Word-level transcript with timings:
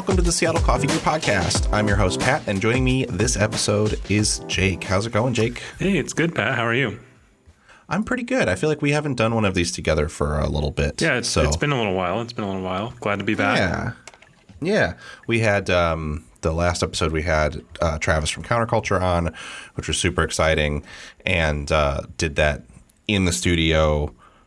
welcome 0.00 0.16
to 0.16 0.22
the 0.22 0.32
Seattle 0.32 0.62
Coffee 0.62 0.86
Gear 0.86 0.96
Podcast. 0.96 1.70
I'm 1.74 1.86
your 1.86 1.98
host, 1.98 2.20
Pat, 2.20 2.48
and 2.48 2.58
joining 2.58 2.84
me 2.84 3.04
this 3.04 3.36
episode 3.36 4.00
is 4.10 4.38
Jake. 4.46 4.82
How's 4.82 5.04
it 5.04 5.12
going, 5.12 5.34
Jake? 5.34 5.62
Hey, 5.78 5.98
it's 5.98 6.14
good, 6.14 6.34
Pat. 6.34 6.54
How 6.54 6.64
are 6.64 6.72
you? 6.72 6.98
I'm 7.86 8.02
pretty 8.02 8.22
good. 8.22 8.48
I 8.48 8.54
feel 8.54 8.70
like 8.70 8.80
we 8.80 8.92
haven't 8.92 9.16
done 9.16 9.34
one 9.34 9.44
of 9.44 9.52
these 9.52 9.70
together 9.70 10.08
for 10.08 10.38
a 10.38 10.48
little 10.48 10.70
bit. 10.70 11.02
Yeah, 11.02 11.18
it's, 11.18 11.28
so, 11.28 11.42
it's 11.42 11.58
been 11.58 11.70
a 11.70 11.76
little 11.76 11.92
while. 11.92 12.22
It's 12.22 12.32
been 12.32 12.46
a 12.46 12.48
little 12.48 12.62
while. 12.62 12.94
Glad 13.00 13.18
to 13.18 13.26
be 13.26 13.34
back. 13.34 13.58
Yeah. 13.58 13.92
Yeah. 14.62 14.94
We 15.26 15.40
had 15.40 15.68
um, 15.68 16.24
the 16.40 16.52
last 16.52 16.82
episode, 16.82 17.12
we 17.12 17.20
had 17.20 17.62
uh, 17.82 17.98
Travis 17.98 18.30
from 18.30 18.42
Counterculture 18.42 19.02
on, 19.02 19.34
which 19.74 19.86
was 19.86 19.98
super 19.98 20.22
exciting, 20.22 20.82
and 21.26 21.70
uh, 21.70 22.00
did 22.16 22.36
that 22.36 22.62
in 23.06 23.26
the 23.26 23.32
studio. 23.32 24.06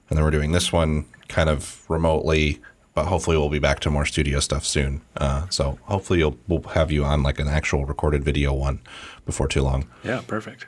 And 0.09 0.17
then 0.17 0.23
we're 0.23 0.31
doing 0.31 0.51
this 0.51 0.73
one 0.73 1.05
kind 1.27 1.47
of 1.47 1.87
remotely 1.91 2.59
but 2.93 3.05
hopefully 3.05 3.37
we'll 3.37 3.49
be 3.49 3.59
back 3.59 3.79
to 3.81 3.89
more 3.89 4.05
studio 4.05 4.39
stuff 4.39 4.65
soon. 4.65 5.01
Uh, 5.17 5.47
so 5.49 5.79
hopefully 5.83 6.23
we'll 6.47 6.61
have 6.73 6.91
you 6.91 7.03
on 7.03 7.23
like 7.23 7.39
an 7.39 7.47
actual 7.47 7.85
recorded 7.85 8.23
video 8.23 8.53
one 8.53 8.79
before 9.25 9.47
too 9.47 9.61
long. 9.61 9.87
Yeah, 10.03 10.21
perfect. 10.25 10.67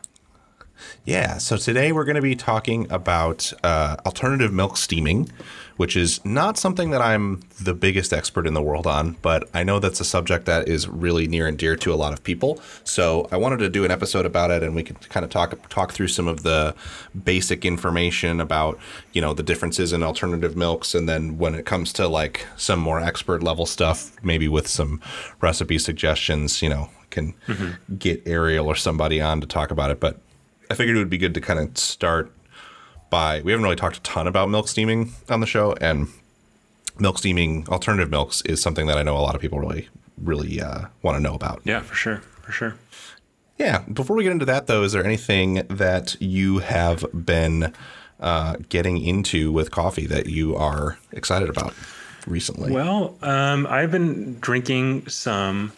Yeah, 1.04 1.38
so 1.38 1.58
today 1.58 1.92
we're 1.92 2.06
going 2.06 2.16
to 2.16 2.22
be 2.22 2.36
talking 2.36 2.88
about 2.92 3.54
uh, 3.64 3.98
alternative 4.06 4.52
milk 4.52 4.76
steaming, 4.78 5.30
which 5.78 5.96
is 5.96 6.24
not 6.26 6.58
something 6.58 6.90
that 6.92 7.02
I'm 7.02 7.42
the 7.62 7.74
biggest 7.74 8.12
expert 8.12 8.48
in 8.48 8.54
the 8.54 8.62
world 8.62 8.88
on, 8.88 9.18
but 9.22 9.48
I 9.54 9.64
know 9.64 9.80
that's 9.80 10.00
a 10.00 10.06
subject 10.06 10.46
that 10.46 10.68
is 10.68 10.88
really 10.88 11.28
near 11.28 11.48
and 11.48 11.58
dear 11.58 11.76
to 11.78 11.94
a 11.94 11.96
lot 11.96 12.14
of 12.14 12.24
people. 12.24 12.60
So 12.84 13.28
I 13.32 13.38
wanted 13.38 13.60
to 13.60 13.70
do 13.70 13.86
an 13.86 13.92
episode 13.92 14.26
about 14.26 14.52
it, 14.52 14.64
and 14.64 14.76
we 14.76 14.84
can 14.84 14.96
kind 14.96 15.24
of 15.24 15.30
talk 15.30 15.70
talk 15.70 15.94
through 15.94 16.08
some 16.08 16.28
of 16.28 16.44
the 16.44 16.76
basic 17.24 17.66
information 17.66 18.40
about 18.40 18.80
you 19.14 19.22
know 19.22 19.34
the 19.34 19.44
differences 19.44 19.94
in 19.94 20.02
alternative 20.02 20.56
milks, 20.56 20.96
and 20.96 21.08
then 21.08 21.38
when 21.38 21.56
it 21.56 21.66
comes 21.66 21.94
to 21.94 22.08
like 22.08 22.48
some 22.58 22.80
more 22.80 23.00
expert 23.00 23.44
level 23.44 23.66
stuff, 23.66 24.12
maybe 24.24 24.48
with 24.48 24.68
some 24.68 25.02
recipe 25.42 25.78
suggestions, 25.78 26.62
you 26.62 26.70
know, 26.70 26.90
can 27.10 27.34
mm-hmm. 27.48 27.96
get 27.96 28.22
Ariel 28.26 28.68
or 28.68 28.76
somebody 28.76 29.22
on 29.22 29.42
to 29.42 29.48
talk 29.48 29.72
about 29.72 29.92
it, 29.92 30.00
but 30.00 30.20
I 30.70 30.76
figured 30.76 30.96
it 30.96 31.00
would 31.00 31.10
be 31.10 31.18
good 31.18 31.34
to 31.34 31.42
kind 31.42 31.60
of 31.60 31.78
start 31.78 32.32
by 33.10 33.42
we 33.42 33.52
haven't 33.52 33.64
really 33.64 33.76
talked 33.76 33.98
a 33.98 34.02
ton 34.02 34.28
about 34.28 34.50
milk 34.50 34.68
steaming 34.68 35.14
on 35.30 35.40
the 35.40 35.48
show, 35.48 35.74
and 35.82 36.08
milk 37.00 37.18
steaming 37.18 37.68
alternative 37.70 38.10
milks 38.10 38.42
is 38.42 38.62
something 38.62 38.88
that 38.88 38.98
I 38.98 39.04
know 39.04 39.18
a 39.18 39.20
lot 39.20 39.36
of 39.36 39.42
people 39.42 39.60
really 39.60 39.90
really 40.22 40.62
uh, 40.62 40.86
want 41.02 41.18
to 41.18 41.22
know 41.22 41.34
about. 41.34 41.62
Yeah, 41.66 41.82
for 41.82 41.96
sure, 41.96 42.18
for 42.42 42.52
sure. 42.52 42.76
Yeah. 43.58 43.84
Before 43.92 44.16
we 44.16 44.24
get 44.24 44.32
into 44.32 44.46
that, 44.46 44.68
though, 44.68 44.84
is 44.84 44.92
there 44.92 45.04
anything 45.04 45.66
that 45.70 46.20
you 46.22 46.60
have 46.60 47.06
been 47.14 47.74
uh, 48.20 48.58
getting 48.70 49.02
into 49.02 49.52
with 49.52 49.72
coffee 49.72 50.06
that 50.08 50.28
you 50.28 50.56
are 50.56 50.98
excited 51.12 51.50
about 51.50 51.74
recently? 52.28 52.72
Well, 52.72 53.16
um, 53.22 53.66
I've 53.68 53.92
been 53.92 54.40
drinking 54.40 55.08
some 55.08 55.72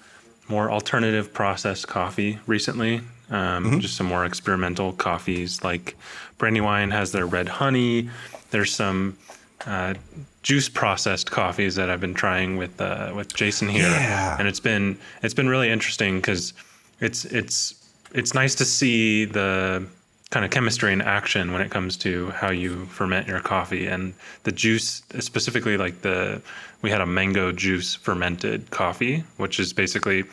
more 0.47 0.71
alternative 0.71 1.33
processed 1.33 1.87
coffee 1.87 2.39
recently 2.47 3.01
um, 3.29 3.65
mm-hmm. 3.65 3.79
just 3.79 3.95
some 3.95 4.07
more 4.07 4.25
experimental 4.25 4.93
coffees. 4.93 5.63
Like 5.63 5.95
Brandywine 6.37 6.91
has 6.91 7.11
their 7.11 7.25
red 7.25 7.47
honey. 7.47 8.09
There's 8.51 8.73
some 8.73 9.17
uh, 9.65 9.95
juice 10.43 10.69
processed 10.69 11.31
coffees 11.31 11.75
that 11.75 11.89
I've 11.89 12.01
been 12.01 12.13
trying 12.13 12.57
with 12.57 12.79
uh, 12.79 13.11
with 13.15 13.33
Jason 13.33 13.67
here, 13.67 13.89
yeah. 13.89 14.37
and 14.39 14.47
it's 14.47 14.59
been 14.59 14.97
it's 15.23 15.33
been 15.33 15.49
really 15.49 15.69
interesting 15.69 16.17
because 16.17 16.53
it's 16.99 17.25
it's 17.25 17.75
it's 18.13 18.33
nice 18.33 18.55
to 18.55 18.65
see 18.65 19.25
the 19.25 19.85
kind 20.29 20.43
of 20.43 20.51
chemistry 20.51 20.91
in 20.91 21.01
action 21.01 21.53
when 21.53 21.61
it 21.61 21.71
comes 21.71 21.95
to 21.97 22.29
how 22.31 22.51
you 22.51 22.85
ferment 22.87 23.27
your 23.27 23.39
coffee 23.39 23.87
and 23.87 24.13
the 24.43 24.51
juice 24.51 25.01
specifically 25.19 25.77
like 25.77 26.01
the 26.01 26.41
we 26.81 26.89
had 26.89 26.99
a 26.99 27.05
mango 27.05 27.51
juice 27.53 27.95
fermented 27.95 28.69
coffee 28.69 29.23
which 29.37 29.57
is 29.57 29.71
basically 29.71 30.25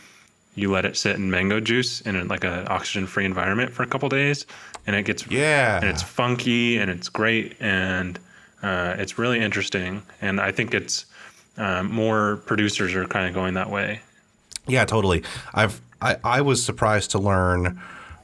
you 0.54 0.70
let 0.70 0.84
it 0.84 0.97
sit 0.97 1.16
in 1.16 1.31
mango 1.31 1.60
juice 1.60 2.00
in 2.03 2.16
a, 2.16 2.25
like 2.25 2.44
an 2.44 2.66
oxygen 2.69 3.06
free 3.06 3.25
environment 3.25 3.72
for 3.72 3.82
a 3.82 3.87
couple 3.87 4.09
days 4.09 4.47
and 4.87 4.94
it 4.94 5.04
gets 5.04 5.26
yeah. 5.28 5.76
and 5.76 5.88
it's 5.88 6.03
funky 6.03 6.78
and 6.78 6.91
it's 6.91 7.09
great 7.09 7.56
and 7.60 8.19
uh, 8.62 8.94
it's 8.98 9.19
really 9.19 9.41
interesting 9.41 10.03
and 10.20 10.41
i 10.41 10.50
think 10.50 10.75
it's 10.75 11.06
um, 11.56 11.92
more 11.92 12.37
producers 12.47 12.94
are 12.94 13.06
kind 13.06 13.28
of 13.28 13.34
going 13.34 13.54
that 13.54 13.70
way. 13.70 14.00
Yeah 14.66 14.84
totally. 14.84 15.22
I've 15.53 15.81
i, 16.00 16.16
I 16.25 16.41
was 16.41 16.65
surprised 16.65 17.12
to 17.12 17.19
learn 17.19 17.81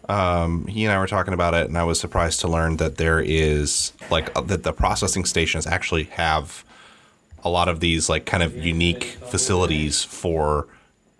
um, 0.08 0.66
he 0.66 0.84
and 0.84 0.92
I 0.92 0.98
were 0.98 1.06
talking 1.06 1.34
about 1.34 1.54
it, 1.54 1.68
and 1.68 1.78
I 1.78 1.84
was 1.84 2.00
surprised 2.00 2.40
to 2.40 2.48
learn 2.48 2.78
that 2.78 2.96
there 2.96 3.20
is 3.20 3.92
like 4.10 4.36
uh, 4.36 4.40
that 4.42 4.64
the 4.64 4.72
processing 4.72 5.24
stations 5.24 5.68
actually 5.68 6.04
have 6.04 6.64
a 7.44 7.48
lot 7.48 7.68
of 7.68 7.78
these 7.78 8.08
like 8.08 8.26
kind 8.26 8.42
of 8.42 8.56
unique 8.56 9.04
facilities 9.04 10.02
for 10.02 10.66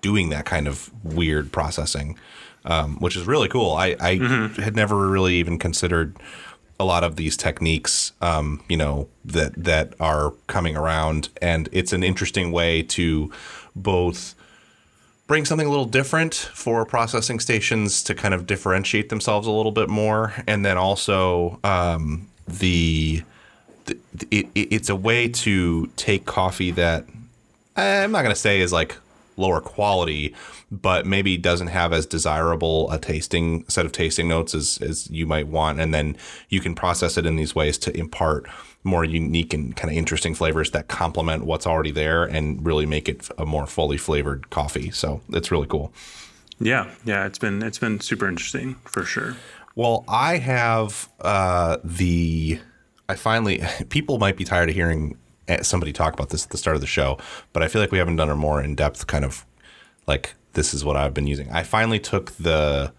doing 0.00 0.30
that 0.30 0.44
kind 0.44 0.66
of 0.68 0.90
weird 1.04 1.52
processing, 1.52 2.18
um, 2.64 2.96
which 2.96 3.16
is 3.16 3.26
really 3.26 3.48
cool. 3.48 3.72
I, 3.72 3.96
I 4.00 4.18
mm-hmm. 4.18 4.60
had 4.62 4.76
never 4.76 5.08
really 5.08 5.34
even 5.36 5.58
considered 5.58 6.16
a 6.78 6.84
lot 6.84 7.04
of 7.04 7.16
these 7.16 7.36
techniques, 7.36 8.12
um, 8.22 8.64
you 8.68 8.76
know, 8.76 9.06
that 9.24 9.52
that 9.54 9.94
are 10.00 10.32
coming 10.46 10.76
around, 10.76 11.28
and 11.42 11.68
it's 11.72 11.92
an 11.92 12.02
interesting 12.02 12.52
way 12.52 12.82
to 12.82 13.30
both 13.76 14.34
bring 15.26 15.44
something 15.44 15.66
a 15.66 15.70
little 15.70 15.84
different 15.84 16.34
for 16.34 16.84
processing 16.84 17.38
stations 17.38 18.02
to 18.02 18.14
kind 18.14 18.34
of 18.34 18.46
differentiate 18.46 19.10
themselves 19.10 19.46
a 19.46 19.50
little 19.50 19.72
bit 19.72 19.88
more, 19.90 20.32
and 20.46 20.64
then 20.64 20.78
also 20.78 21.60
um, 21.62 22.26
the, 22.48 23.22
the 23.84 23.98
it, 24.30 24.48
it's 24.54 24.88
a 24.88 24.96
way 24.96 25.28
to 25.28 25.86
take 25.96 26.24
coffee 26.24 26.70
that 26.70 27.04
I'm 27.76 28.10
not 28.10 28.22
going 28.22 28.34
to 28.34 28.40
say 28.40 28.60
is 28.60 28.72
like 28.72 28.96
lower 29.36 29.60
quality, 29.60 30.34
but 30.70 31.06
maybe 31.06 31.36
doesn't 31.36 31.68
have 31.68 31.92
as 31.92 32.06
desirable 32.06 32.90
a 32.90 32.98
tasting 32.98 33.64
set 33.68 33.86
of 33.86 33.92
tasting 33.92 34.28
notes 34.28 34.54
as, 34.54 34.78
as 34.82 35.10
you 35.10 35.26
might 35.26 35.48
want. 35.48 35.80
And 35.80 35.94
then 35.94 36.16
you 36.48 36.60
can 36.60 36.74
process 36.74 37.16
it 37.16 37.26
in 37.26 37.36
these 37.36 37.54
ways 37.54 37.78
to 37.78 37.96
impart 37.96 38.46
more 38.82 39.04
unique 39.04 39.52
and 39.52 39.76
kind 39.76 39.90
of 39.90 39.96
interesting 39.96 40.34
flavors 40.34 40.70
that 40.70 40.88
complement 40.88 41.44
what's 41.44 41.66
already 41.66 41.90
there 41.90 42.24
and 42.24 42.64
really 42.64 42.86
make 42.86 43.08
it 43.08 43.28
a 43.36 43.44
more 43.44 43.66
fully 43.66 43.98
flavored 43.98 44.48
coffee. 44.50 44.90
So 44.90 45.20
it's 45.30 45.50
really 45.50 45.66
cool. 45.66 45.92
Yeah, 46.58 46.90
yeah, 47.04 47.26
it's 47.26 47.38
been 47.38 47.62
it's 47.62 47.78
been 47.78 48.00
super 48.00 48.28
interesting 48.28 48.74
for 48.84 49.04
sure. 49.04 49.36
Well, 49.74 50.04
I 50.08 50.36
have 50.38 51.08
uh, 51.20 51.78
the 51.82 52.60
I 53.08 53.16
finally 53.16 53.62
people 53.88 54.18
might 54.18 54.36
be 54.36 54.44
tired 54.44 54.68
of 54.68 54.74
hearing 54.74 55.16
somebody 55.62 55.92
talk 55.92 56.14
about 56.14 56.30
this 56.30 56.44
at 56.44 56.50
the 56.50 56.58
start 56.58 56.76
of 56.76 56.80
the 56.80 56.86
show, 56.86 57.18
but 57.52 57.62
I 57.62 57.68
feel 57.68 57.80
like 57.80 57.92
we 57.92 57.98
haven't 57.98 58.16
done 58.16 58.30
a 58.30 58.36
more 58.36 58.62
in 58.62 58.74
depth 58.74 59.06
kind 59.06 59.24
of 59.24 59.44
like 60.06 60.34
this 60.52 60.74
is 60.74 60.84
what 60.84 60.96
I've 60.96 61.14
been 61.14 61.26
using. 61.26 61.50
I 61.50 61.62
finally 61.62 61.98
took 61.98 62.32
the 62.32 62.92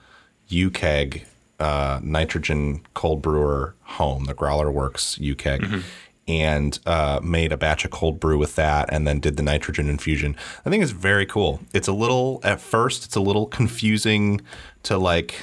UKEG 0.50 1.24
uh, 1.60 2.00
nitrogen 2.02 2.82
cold 2.94 3.22
brewer 3.22 3.76
home, 3.84 4.26
the 4.26 4.34
GrowlerWerks 4.34 5.20
UKEG, 5.20 5.60
mm-hmm. 5.60 5.80
and 6.28 6.80
uh, 6.86 7.20
made 7.24 7.52
a 7.52 7.58
batch 7.58 7.86
of 7.86 7.92
cold 7.92 8.20
brew 8.20 8.38
with 8.38 8.56
that, 8.56 8.92
and 8.92 9.08
then 9.08 9.20
did 9.20 9.38
the 9.38 9.44
nitrogen 9.44 9.90
infusion. 9.90 10.36
I 10.66 10.70
think 10.70 10.82
it's 10.82 10.92
very 10.92 11.26
cool. 11.26 11.60
It's 11.74 11.88
a 11.88 11.94
little 11.94 12.40
at 12.44 12.60
first, 12.62 13.06
it's 13.06 13.16
a 13.16 13.22
little 13.22 13.46
confusing 13.46 14.42
to 14.84 14.98
like 14.98 15.36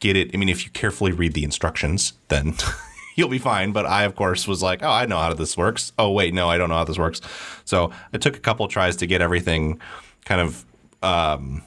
get 0.00 0.16
it. 0.16 0.30
I 0.34 0.36
mean, 0.36 0.48
if 0.48 0.64
you 0.64 0.70
carefully 0.72 1.12
read 1.12 1.34
the 1.34 1.44
instructions, 1.44 2.14
then 2.28 2.54
you'll 3.14 3.28
be 3.28 3.38
fine. 3.38 3.72
But 3.72 3.86
I, 3.86 4.04
of 4.04 4.14
course, 4.14 4.46
was 4.46 4.62
like, 4.62 4.82
oh, 4.82 4.90
I 4.90 5.06
know 5.06 5.18
how 5.18 5.32
this 5.34 5.56
works. 5.56 5.92
Oh, 5.98 6.10
wait, 6.10 6.34
no, 6.34 6.48
I 6.48 6.58
don't 6.58 6.68
know 6.68 6.76
how 6.76 6.84
this 6.84 6.98
works. 6.98 7.20
So 7.64 7.90
it 8.12 8.20
took 8.20 8.36
a 8.36 8.40
couple 8.40 8.66
tries 8.68 8.96
to 8.96 9.06
get 9.06 9.20
everything 9.22 9.80
kind 10.24 10.40
of 10.40 10.64
um, 11.02 11.62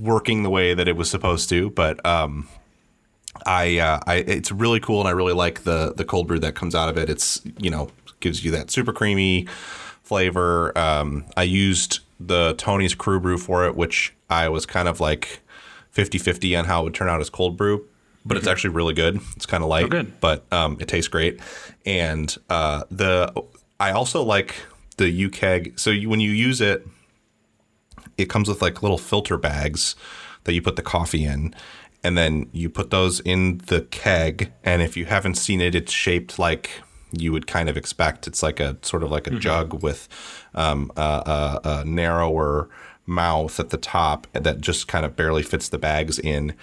working 0.00 0.42
the 0.42 0.50
way 0.50 0.74
that 0.74 0.88
it 0.88 0.96
was 0.96 1.10
supposed 1.10 1.48
to. 1.50 1.70
But 1.70 2.04
um, 2.06 2.48
I, 3.46 3.78
uh, 3.78 4.00
I, 4.06 4.16
it's 4.16 4.52
really 4.52 4.80
cool, 4.80 5.00
and 5.00 5.08
I 5.08 5.12
really 5.12 5.34
like 5.34 5.64
the 5.64 5.92
the 5.94 6.04
cold 6.04 6.28
brew 6.28 6.38
that 6.40 6.54
comes 6.54 6.74
out 6.74 6.88
of 6.88 6.96
it. 6.96 7.08
It's 7.08 7.40
you 7.58 7.70
know 7.70 7.90
gives 8.20 8.44
you 8.44 8.50
that 8.52 8.70
super 8.70 8.92
creamy 8.92 9.46
flavor. 10.02 10.76
Um, 10.76 11.24
I 11.36 11.44
used 11.44 12.00
the 12.18 12.54
Tony's 12.58 12.94
Crew 12.94 13.20
Brew 13.20 13.38
for 13.38 13.64
it, 13.66 13.76
which 13.76 14.12
I 14.28 14.48
was 14.48 14.66
kind 14.66 14.88
of 14.88 14.98
like 14.98 15.40
50-50 15.94 16.58
on 16.58 16.64
how 16.64 16.80
it 16.80 16.84
would 16.84 16.94
turn 16.94 17.08
out 17.08 17.20
as 17.20 17.30
cold 17.30 17.56
brew 17.56 17.87
but 18.24 18.34
mm-hmm. 18.34 18.38
it's 18.38 18.46
actually 18.46 18.70
really 18.70 18.94
good. 18.94 19.20
It's 19.36 19.46
kind 19.46 19.62
of 19.62 19.68
light, 19.68 19.92
oh, 19.92 20.06
but 20.20 20.50
um, 20.52 20.76
it 20.80 20.88
tastes 20.88 21.08
great. 21.08 21.40
And 21.86 22.34
uh, 22.50 22.84
the 22.90 23.32
I 23.80 23.92
also 23.92 24.22
like 24.22 24.54
the 24.96 25.28
UKEG. 25.28 25.78
So 25.78 25.90
you, 25.90 26.08
when 26.08 26.20
you 26.20 26.30
use 26.30 26.60
it, 26.60 26.86
it 28.16 28.28
comes 28.28 28.48
with 28.48 28.60
like 28.60 28.82
little 28.82 28.98
filter 28.98 29.38
bags 29.38 29.96
that 30.44 30.52
you 30.52 30.62
put 30.62 30.76
the 30.76 30.82
coffee 30.82 31.24
in, 31.24 31.54
and 32.02 32.18
then 32.18 32.48
you 32.52 32.68
put 32.68 32.90
those 32.90 33.20
in 33.20 33.58
the 33.66 33.82
keg. 33.82 34.52
And 34.64 34.82
if 34.82 34.96
you 34.96 35.06
haven't 35.06 35.36
seen 35.36 35.60
it, 35.60 35.74
it's 35.74 35.92
shaped 35.92 36.38
like 36.38 36.82
you 37.12 37.32
would 37.32 37.46
kind 37.46 37.68
of 37.68 37.76
expect. 37.76 38.26
It's 38.26 38.42
like 38.42 38.60
a 38.60 38.76
sort 38.82 39.02
of 39.02 39.10
like 39.10 39.26
a 39.26 39.30
mm-hmm. 39.30 39.40
jug 39.40 39.82
with 39.82 40.08
um, 40.54 40.90
a, 40.96 41.00
a, 41.00 41.60
a 41.64 41.84
narrower 41.84 42.68
mouth 43.06 43.58
at 43.58 43.70
the 43.70 43.78
top 43.78 44.26
that 44.34 44.60
just 44.60 44.86
kind 44.86 45.06
of 45.06 45.16
barely 45.16 45.42
fits 45.42 45.68
the 45.68 45.78
bags 45.78 46.18
in 46.18 46.54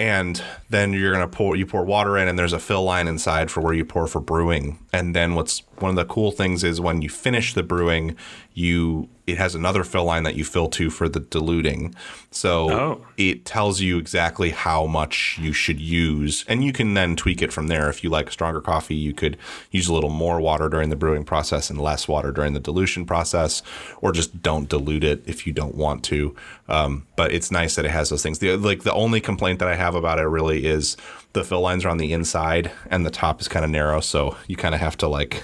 and 0.00 0.42
then 0.70 0.94
you're 0.94 1.12
gonna 1.12 1.28
pour 1.28 1.56
you 1.56 1.66
pour 1.66 1.84
water 1.84 2.16
in 2.16 2.26
and 2.26 2.38
there's 2.38 2.54
a 2.54 2.58
fill 2.58 2.84
line 2.84 3.06
inside 3.06 3.50
for 3.50 3.60
where 3.60 3.74
you 3.74 3.84
pour 3.84 4.06
for 4.06 4.18
brewing. 4.20 4.78
And 4.94 5.14
then 5.14 5.34
what's 5.34 5.62
one 5.78 5.90
of 5.90 5.96
the 5.96 6.04
cool 6.06 6.30
things 6.32 6.64
is 6.64 6.80
when 6.80 7.02
you 7.02 7.08
finish 7.10 7.52
the 7.52 7.62
brewing 7.62 8.16
you 8.54 9.08
it 9.26 9.38
has 9.38 9.54
another 9.54 9.84
fill 9.84 10.04
line 10.04 10.24
that 10.24 10.34
you 10.34 10.44
fill 10.44 10.68
to 10.68 10.90
for 10.90 11.08
the 11.08 11.20
diluting. 11.20 11.94
So 12.32 12.70
Oh. 12.70 13.06
it 13.16 13.44
tells 13.44 13.80
you 13.80 13.96
exactly 13.98 14.50
how 14.50 14.86
much 14.86 15.38
you 15.40 15.52
should 15.52 15.78
use. 15.80 16.44
And 16.48 16.64
you 16.64 16.72
can 16.72 16.94
then 16.94 17.14
tweak 17.14 17.40
it 17.40 17.52
from 17.52 17.68
there. 17.68 17.88
If 17.88 18.02
you 18.02 18.10
like 18.10 18.30
stronger 18.32 18.60
coffee 18.60 18.96
you 18.96 19.12
could 19.12 19.36
use 19.70 19.86
a 19.88 19.94
little 19.94 20.10
more 20.10 20.40
water 20.40 20.68
during 20.68 20.90
the 20.90 20.96
brewing 20.96 21.24
process 21.24 21.70
and 21.70 21.80
less 21.80 22.08
water 22.08 22.32
during 22.32 22.54
the 22.54 22.60
dilution 22.60 23.04
process 23.06 23.62
or 24.00 24.10
just 24.12 24.42
don't 24.42 24.68
dilute 24.68 25.04
it 25.04 25.22
if 25.26 25.46
you 25.46 25.52
don't 25.52 25.74
want 25.76 26.02
to. 26.04 26.34
Um, 26.68 27.06
but 27.16 27.32
it's 27.32 27.50
nice 27.50 27.74
that 27.76 27.84
it 27.84 27.90
has 27.90 28.08
those 28.10 28.22
things. 28.22 28.38
The 28.40 28.56
like 28.56 28.82
the 28.82 28.92
only 28.92 29.20
complaint 29.20 29.58
that 29.60 29.68
i 29.68 29.76
have 29.76 29.89
about 29.94 30.18
it 30.18 30.24
really 30.24 30.66
is 30.66 30.96
the 31.32 31.44
fill 31.44 31.60
lines 31.60 31.84
are 31.84 31.88
on 31.88 31.98
the 31.98 32.12
inside 32.12 32.70
and 32.90 33.06
the 33.06 33.10
top 33.10 33.40
is 33.40 33.48
kind 33.48 33.64
of 33.64 33.70
narrow 33.70 34.00
so 34.00 34.36
you 34.46 34.56
kind 34.56 34.74
of 34.74 34.80
have 34.80 34.96
to 34.96 35.08
like 35.08 35.42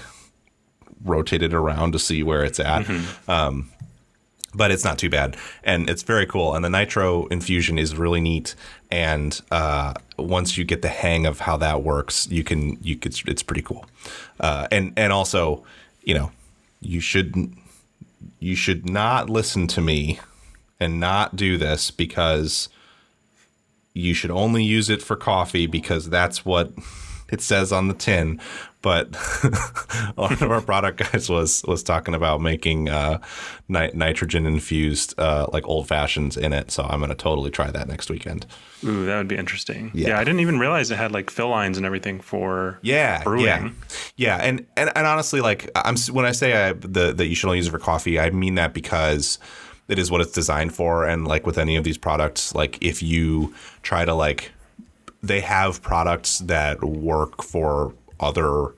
rotate 1.03 1.41
it 1.41 1.53
around 1.53 1.91
to 1.93 1.99
see 1.99 2.23
where 2.23 2.43
it's 2.43 2.59
at. 2.59 2.85
Um, 3.27 3.69
but 4.53 4.71
it's 4.71 4.83
not 4.83 4.97
too 4.97 5.09
bad 5.09 5.37
and 5.63 5.89
it's 5.89 6.03
very 6.03 6.25
cool 6.25 6.55
and 6.55 6.65
the 6.65 6.69
nitro 6.69 7.27
infusion 7.27 7.77
is 7.77 7.95
really 7.95 8.19
neat 8.21 8.55
and 8.89 9.41
uh, 9.51 9.93
once 10.17 10.57
you 10.57 10.63
get 10.63 10.81
the 10.81 10.87
hang 10.87 11.25
of 11.25 11.41
how 11.41 11.57
that 11.57 11.83
works 11.83 12.27
you 12.31 12.43
can 12.43 12.77
you 12.81 12.95
could 12.95 13.15
it's 13.27 13.43
pretty 13.43 13.61
cool. 13.61 13.85
Uh, 14.39 14.67
and 14.71 14.93
and 14.97 15.13
also 15.13 15.63
you 16.03 16.13
know 16.13 16.31
you 16.81 16.99
should 16.99 17.53
you 18.39 18.55
should 18.55 18.89
not 18.89 19.29
listen 19.29 19.67
to 19.67 19.81
me 19.81 20.19
and 20.79 20.99
not 20.99 21.35
do 21.35 21.57
this 21.57 21.91
because 21.91 22.69
you 23.97 24.13
should 24.13 24.31
only 24.31 24.63
use 24.63 24.89
it 24.89 25.01
for 25.01 25.15
coffee 25.15 25.67
because 25.67 26.09
that's 26.09 26.45
what 26.45 26.71
it 27.29 27.41
says 27.41 27.71
on 27.73 27.87
the 27.87 27.93
tin. 27.93 28.39
But 28.81 29.15
one 30.15 30.33
of 30.33 30.43
our 30.43 30.61
product 30.61 31.11
guys 31.11 31.29
was 31.29 31.63
was 31.67 31.83
talking 31.83 32.13
about 32.13 32.39
making 32.41 32.89
uh, 32.89 33.19
ni- 33.67 33.91
nitrogen 33.93 34.45
infused 34.45 35.13
uh, 35.19 35.47
like 35.51 35.67
old 35.67 35.87
fashions 35.87 36.37
in 36.37 36.53
it. 36.53 36.71
So 36.71 36.83
I'm 36.83 36.99
going 36.99 37.09
to 37.09 37.15
totally 37.15 37.49
try 37.51 37.69
that 37.71 37.87
next 37.87 38.09
weekend. 38.09 38.45
Ooh, 38.85 39.05
that 39.05 39.17
would 39.17 39.27
be 39.27 39.35
interesting. 39.35 39.91
Yeah. 39.93 40.09
Yeah. 40.09 40.19
I 40.19 40.23
didn't 40.23 40.39
even 40.41 40.59
realize 40.59 40.91
it 40.91 40.95
had 40.97 41.11
like 41.11 41.29
fill 41.31 41.49
lines 41.49 41.77
and 41.77 41.85
everything 41.85 42.21
for 42.21 42.79
Yeah, 42.83 43.23
brewing. 43.23 43.45
yeah, 43.45 43.69
yeah. 44.15 44.37
And, 44.37 44.65
and 44.77 44.91
and 44.95 45.07
honestly, 45.07 45.41
like 45.41 45.69
I'm 45.75 45.95
when 46.11 46.25
I 46.25 46.31
say 46.31 46.53
I, 46.69 46.73
the 46.73 47.11
that 47.13 47.25
you 47.25 47.35
should 47.35 47.47
only 47.47 47.57
use 47.57 47.67
it 47.67 47.71
for 47.71 47.79
coffee, 47.79 48.19
I 48.19 48.29
mean 48.29 48.55
that 48.55 48.73
because 48.73 49.39
it 49.87 49.99
is 49.99 50.11
what 50.11 50.21
it's 50.21 50.31
designed 50.31 50.73
for. 50.73 51.05
And 51.05 51.27
like 51.27 51.45
with 51.45 51.57
any 51.57 51.75
of 51.75 51.83
these 51.83 51.97
products, 51.97 52.53
like 52.53 52.77
if 52.81 53.01
you 53.01 53.53
try 53.81 54.05
to 54.05 54.13
like, 54.13 54.51
they 55.23 55.41
have 55.41 55.81
products 55.81 56.39
that 56.39 56.83
work 56.83 57.43
for 57.43 57.93
other 58.19 58.73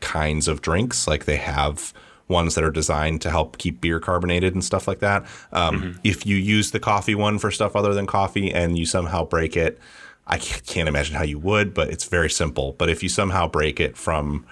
kinds 0.00 0.48
of 0.48 0.60
drinks. 0.60 1.06
Like 1.06 1.24
they 1.24 1.36
have 1.36 1.92
ones 2.28 2.54
that 2.54 2.64
are 2.64 2.70
designed 2.70 3.22
to 3.22 3.30
help 3.30 3.56
keep 3.58 3.80
beer 3.80 3.98
carbonated 4.00 4.52
and 4.52 4.62
stuff 4.62 4.86
like 4.86 4.98
that. 5.00 5.24
Um, 5.52 5.98
If 6.04 6.26
you 6.26 6.36
use 6.36 6.72
the 6.72 6.80
coffee 6.80 7.14
one 7.14 7.38
for 7.38 7.50
stuff 7.50 7.74
other 7.74 7.94
than 7.94 8.06
coffee 8.06 8.52
and 8.52 8.78
you 8.78 8.84
somehow 8.84 9.24
break 9.24 9.56
it, 9.56 9.78
I 10.26 10.36
can't 10.36 10.88
imagine 10.88 11.16
how 11.16 11.24
you 11.24 11.38
would, 11.38 11.72
but 11.72 11.88
it's 11.88 12.04
very 12.04 12.28
simple. 12.28 12.74
But 12.76 12.90
if 12.90 13.02
you 13.02 13.08
somehow 13.08 13.48
break 13.48 13.80
it 13.80 13.96
from 13.96 14.44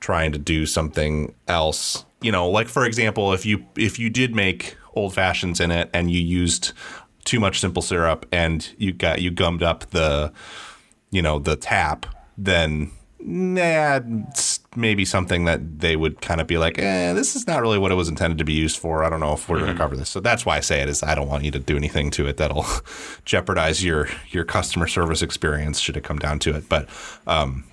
trying 0.00 0.32
to 0.32 0.38
do 0.38 0.66
something 0.66 1.34
else, 1.48 2.04
you 2.24 2.32
know, 2.32 2.48
like 2.48 2.68
for 2.68 2.86
example, 2.86 3.32
if 3.34 3.44
you 3.44 3.66
if 3.76 3.98
you 3.98 4.08
did 4.08 4.34
make 4.34 4.76
old 4.94 5.12
fashions 5.12 5.60
in 5.60 5.70
it 5.70 5.90
and 5.92 6.10
you 6.10 6.20
used 6.20 6.72
too 7.24 7.38
much 7.38 7.60
simple 7.60 7.82
syrup 7.82 8.26
and 8.32 8.74
you 8.78 8.92
got 8.92 9.20
you 9.20 9.30
gummed 9.30 9.62
up 9.62 9.90
the 9.90 10.32
you 11.10 11.20
know 11.20 11.38
the 11.38 11.54
tap, 11.54 12.06
then 12.38 12.90
nah, 13.20 14.00
it's 14.30 14.60
maybe 14.74 15.04
something 15.04 15.44
that 15.44 15.80
they 15.80 15.96
would 15.96 16.22
kind 16.22 16.40
of 16.40 16.46
be 16.46 16.56
like, 16.56 16.78
eh, 16.78 17.12
this 17.12 17.36
is 17.36 17.46
not 17.46 17.60
really 17.60 17.78
what 17.78 17.92
it 17.92 17.94
was 17.94 18.08
intended 18.08 18.38
to 18.38 18.44
be 18.44 18.54
used 18.54 18.78
for. 18.78 19.04
I 19.04 19.10
don't 19.10 19.20
know 19.20 19.34
if 19.34 19.48
we're 19.48 19.58
going 19.58 19.72
to 19.72 19.78
cover 19.78 19.96
this. 19.96 20.08
So 20.08 20.20
that's 20.20 20.46
why 20.46 20.56
I 20.56 20.60
say 20.60 20.80
it 20.80 20.88
is 20.88 21.02
I 21.02 21.14
don't 21.14 21.28
want 21.28 21.44
you 21.44 21.50
to 21.52 21.58
do 21.58 21.76
anything 21.76 22.10
to 22.12 22.26
it 22.26 22.38
that'll 22.38 22.66
jeopardize 23.26 23.84
your 23.84 24.08
your 24.30 24.44
customer 24.44 24.86
service 24.86 25.20
experience 25.20 25.78
should 25.78 25.98
it 25.98 26.04
come 26.04 26.18
down 26.18 26.38
to 26.40 26.56
it. 26.56 26.70
But 26.70 26.88
um, 27.26 27.64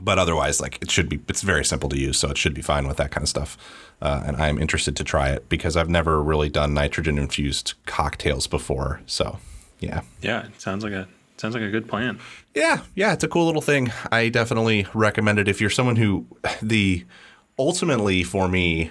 but 0.00 0.18
otherwise, 0.18 0.60
like 0.60 0.78
it 0.82 0.90
should 0.90 1.08
be, 1.08 1.20
it's 1.28 1.42
very 1.42 1.64
simple 1.64 1.88
to 1.88 1.98
use, 1.98 2.18
so 2.18 2.30
it 2.30 2.38
should 2.38 2.54
be 2.54 2.62
fine 2.62 2.86
with 2.86 2.96
that 2.98 3.10
kind 3.10 3.22
of 3.22 3.28
stuff. 3.28 3.56
Uh, 4.02 4.22
and 4.26 4.36
I'm 4.36 4.58
interested 4.58 4.96
to 4.96 5.04
try 5.04 5.30
it 5.30 5.48
because 5.48 5.76
I've 5.76 5.90
never 5.90 6.22
really 6.22 6.48
done 6.48 6.74
nitrogen 6.74 7.18
infused 7.18 7.74
cocktails 7.86 8.46
before. 8.46 9.00
So 9.06 9.38
yeah. 9.80 10.02
Yeah, 10.22 10.46
it 10.46 10.60
sounds 10.60 10.84
like 10.84 10.92
a 10.92 11.08
sounds 11.36 11.54
like 11.54 11.64
a 11.64 11.70
good 11.70 11.88
plan. 11.88 12.18
Yeah, 12.54 12.82
yeah, 12.94 13.12
it's 13.12 13.24
a 13.24 13.28
cool 13.28 13.46
little 13.46 13.62
thing. 13.62 13.92
I 14.12 14.28
definitely 14.28 14.86
recommend 14.94 15.38
it 15.38 15.48
if 15.48 15.60
you're 15.60 15.70
someone 15.70 15.96
who 15.96 16.26
the 16.62 17.04
ultimately 17.58 18.22
for 18.22 18.48
me 18.48 18.90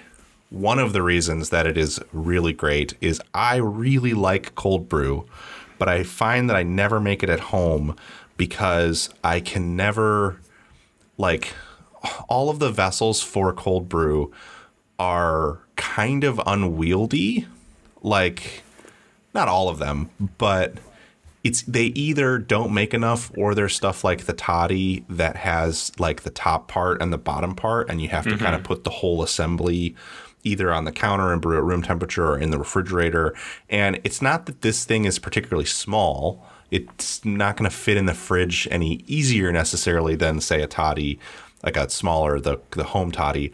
one 0.50 0.80
of 0.80 0.92
the 0.92 1.02
reasons 1.02 1.50
that 1.50 1.66
it 1.66 1.78
is 1.78 2.00
really 2.12 2.52
great 2.52 2.94
is 3.00 3.20
I 3.32 3.56
really 3.56 4.14
like 4.14 4.54
cold 4.56 4.88
brew, 4.88 5.26
but 5.78 5.88
I 5.88 6.02
find 6.02 6.50
that 6.50 6.56
I 6.56 6.64
never 6.64 6.98
make 7.00 7.22
it 7.22 7.30
at 7.30 7.38
home 7.40 7.96
because 8.36 9.10
I 9.22 9.40
can 9.40 9.76
never 9.76 10.40
like 11.20 11.54
all 12.28 12.48
of 12.48 12.58
the 12.58 12.70
vessels 12.70 13.20
for 13.20 13.52
cold 13.52 13.88
brew 13.88 14.32
are 14.98 15.60
kind 15.76 16.24
of 16.24 16.40
unwieldy. 16.46 17.46
Like 18.02 18.62
not 19.34 19.46
all 19.46 19.68
of 19.68 19.78
them, 19.78 20.10
but 20.38 20.74
it's 21.44 21.62
they 21.62 21.86
either 21.86 22.38
don't 22.38 22.72
make 22.72 22.92
enough 22.92 23.30
or 23.36 23.54
there's 23.54 23.74
stuff 23.74 24.02
like 24.02 24.24
the 24.24 24.32
toddy 24.32 25.04
that 25.08 25.36
has 25.36 25.92
like 25.98 26.22
the 26.22 26.30
top 26.30 26.68
part 26.68 27.00
and 27.00 27.12
the 27.12 27.18
bottom 27.18 27.54
part 27.54 27.88
and 27.88 28.00
you 28.00 28.08
have 28.08 28.24
to 28.24 28.36
kind 28.36 28.54
of 28.54 28.62
mm-hmm. 28.62 28.72
put 28.72 28.84
the 28.84 28.90
whole 28.90 29.22
assembly 29.22 29.94
either 30.42 30.72
on 30.72 30.84
the 30.84 30.92
counter 30.92 31.32
and 31.32 31.40
brew 31.40 31.56
at 31.56 31.64
room 31.64 31.82
temperature 31.82 32.26
or 32.26 32.38
in 32.38 32.50
the 32.50 32.58
refrigerator 32.58 33.34
and 33.70 33.98
it's 34.04 34.20
not 34.20 34.44
that 34.44 34.60
this 34.60 34.84
thing 34.84 35.06
is 35.06 35.18
particularly 35.18 35.64
small 35.64 36.44
it's 36.70 37.24
not 37.24 37.56
going 37.56 37.68
to 37.68 37.76
fit 37.76 37.96
in 37.96 38.06
the 38.06 38.14
fridge 38.14 38.68
any 38.70 39.04
easier 39.06 39.52
necessarily 39.52 40.14
than 40.14 40.40
say 40.40 40.62
a 40.62 40.66
toddy 40.66 41.18
like 41.62 41.76
a 41.76 41.90
smaller 41.90 42.40
the 42.40 42.58
the 42.70 42.84
home 42.84 43.10
toddy. 43.10 43.52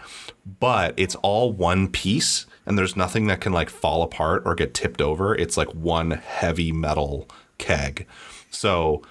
But 0.60 0.94
it's 0.96 1.14
all 1.16 1.52
one 1.52 1.88
piece 1.88 2.46
and 2.64 2.78
there's 2.78 2.96
nothing 2.96 3.26
that 3.26 3.40
can 3.40 3.52
like 3.52 3.70
fall 3.70 4.02
apart 4.02 4.42
or 4.44 4.54
get 4.54 4.74
tipped 4.74 5.00
over. 5.00 5.34
It's 5.34 5.56
like 5.56 5.68
one 5.68 6.12
heavy 6.12 6.72
metal 6.72 7.28
keg. 7.58 8.06
So 8.50 9.02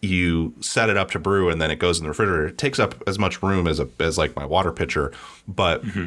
you 0.00 0.54
set 0.60 0.90
it 0.90 0.96
up 0.96 1.10
to 1.12 1.18
brew 1.18 1.48
and 1.48 1.60
then 1.60 1.70
it 1.70 1.78
goes 1.78 1.98
in 1.98 2.04
the 2.04 2.10
refrigerator. 2.10 2.46
It 2.48 2.58
takes 2.58 2.78
up 2.78 3.02
as 3.06 3.18
much 3.18 3.42
room 3.42 3.66
as 3.66 3.80
a 3.80 3.88
as 3.98 4.18
like 4.18 4.36
my 4.36 4.44
water 4.44 4.72
pitcher 4.72 5.12
but 5.48 5.84
mm-hmm. 5.84 6.06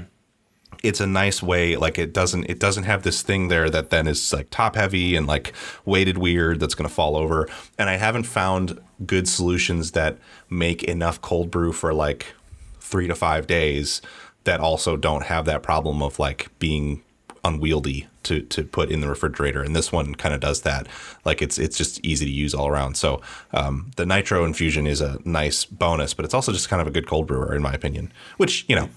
It's 0.83 0.99
a 0.99 1.07
nice 1.07 1.41
way 1.41 1.75
like 1.75 1.97
it 1.97 2.13
doesn't 2.13 2.45
it 2.45 2.59
doesn't 2.59 2.83
have 2.83 3.03
this 3.03 3.21
thing 3.21 3.47
there 3.47 3.69
that 3.69 3.89
then 3.89 4.07
is 4.07 4.33
like 4.33 4.49
top 4.49 4.75
heavy 4.75 5.15
and 5.15 5.27
like 5.27 5.53
weighted 5.85 6.17
weird 6.17 6.59
that's 6.59 6.75
going 6.75 6.87
to 6.87 6.93
fall 6.93 7.15
over. 7.15 7.47
And 7.77 7.89
i 7.89 7.95
haven't 7.95 8.23
found 8.23 8.79
good 9.05 9.27
solutions 9.27 9.91
that 9.91 10.17
make 10.49 10.83
enough 10.83 11.21
cold 11.21 11.51
brew 11.51 11.71
for 11.71 11.93
like 11.93 12.33
3 12.79 13.07
to 13.07 13.15
5 13.15 13.47
days 13.47 14.01
that 14.45 14.59
also 14.59 14.95
don't 14.95 15.25
have 15.25 15.45
that 15.45 15.61
problem 15.61 16.01
of 16.01 16.19
like 16.19 16.47
being 16.57 17.03
unwieldy 17.43 18.07
to 18.23 18.41
to 18.41 18.63
put 18.63 18.89
in 18.91 19.01
the 19.01 19.07
refrigerator. 19.07 19.61
And 19.61 19.75
this 19.75 19.91
one 19.91 20.15
kind 20.15 20.33
of 20.33 20.41
does 20.41 20.61
that. 20.61 20.87
Like 21.25 21.41
it's 21.41 21.57
it's 21.57 21.77
just 21.77 22.03
easy 22.03 22.25
to 22.25 22.31
use 22.31 22.53
all 22.53 22.67
around. 22.67 22.95
So 22.95 23.21
um, 23.53 23.91
the 23.95 24.05
nitro 24.05 24.45
infusion 24.45 24.87
is 24.87 25.01
a 25.01 25.19
nice 25.25 25.65
bonus 25.65 26.13
but 26.13 26.25
it's 26.25 26.33
also 26.33 26.51
just 26.51 26.69
kind 26.69 26.81
of 26.81 26.87
a 26.87 26.91
good 26.91 27.07
cold 27.07 27.27
brewer 27.27 27.53
in 27.55 27.61
my 27.61 27.73
opinion 27.73 28.11
which 28.37 28.65
you 28.67 28.75
know 28.75 28.89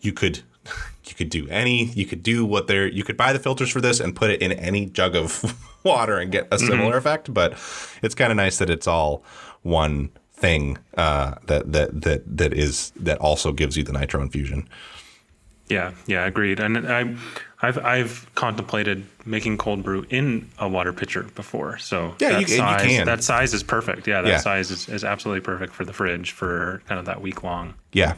you 0.00 0.12
could 0.12 0.40
you 1.04 1.14
could 1.14 1.30
do 1.30 1.48
any 1.48 1.84
you 1.84 2.04
could 2.04 2.22
do 2.22 2.44
what 2.44 2.66
they're 2.66 2.86
you 2.86 3.02
could 3.02 3.16
buy 3.16 3.32
the 3.32 3.38
filters 3.38 3.70
for 3.70 3.80
this 3.80 3.98
and 4.00 4.14
put 4.14 4.30
it 4.30 4.42
in 4.42 4.52
any 4.52 4.86
jug 4.86 5.16
of 5.16 5.56
water 5.84 6.18
and 6.18 6.30
get 6.32 6.46
a 6.50 6.58
similar 6.58 6.96
effect 6.96 7.32
but 7.32 7.52
it's 8.02 8.14
kind 8.14 8.30
of 8.30 8.36
nice 8.36 8.58
that 8.58 8.68
it's 8.68 8.86
all 8.86 9.22
one 9.62 10.10
thing 10.32 10.78
uh, 10.96 11.34
that 11.46 11.72
that 11.72 12.00
that 12.02 12.22
that 12.36 12.52
is 12.52 12.92
that 12.96 13.18
also 13.18 13.52
gives 13.52 13.76
you 13.76 13.82
the 13.82 13.92
nitro 13.92 14.20
infusion 14.22 14.68
Yeah, 15.68 15.92
yeah, 16.06 16.24
agreed. 16.24 16.60
And 16.60 16.90
I, 16.90 17.14
I've 17.60 17.78
I've 17.78 18.30
contemplated 18.36 19.04
making 19.26 19.58
cold 19.58 19.82
brew 19.82 20.06
in 20.10 20.48
a 20.58 20.68
water 20.68 20.92
pitcher 20.92 21.24
before. 21.34 21.76
So 21.78 22.14
Yeah, 22.20 22.30
that 22.30 22.40
you 22.40 22.46
can- 22.46 22.54
you 22.54 22.58
size, 22.60 22.82
can. 22.86 23.06
That 23.06 23.24
size 23.24 23.52
is 23.54 23.62
perfect. 23.64 24.06
Yeah, 24.06 24.22
that 24.22 24.28
Yeah. 24.28 24.36
size 24.38 24.70
is, 24.70 24.88
is 24.88 25.02
absolutely 25.04 25.40
perfect 25.40 25.74
for 25.74 25.84
the 25.84 25.92
fridge 25.92 26.30
for 26.30 26.82
kind 26.86 26.98
of 27.00 27.06
that 27.06 27.20
week 27.20 27.42
long. 27.42 27.74
Yeah. 27.92 28.14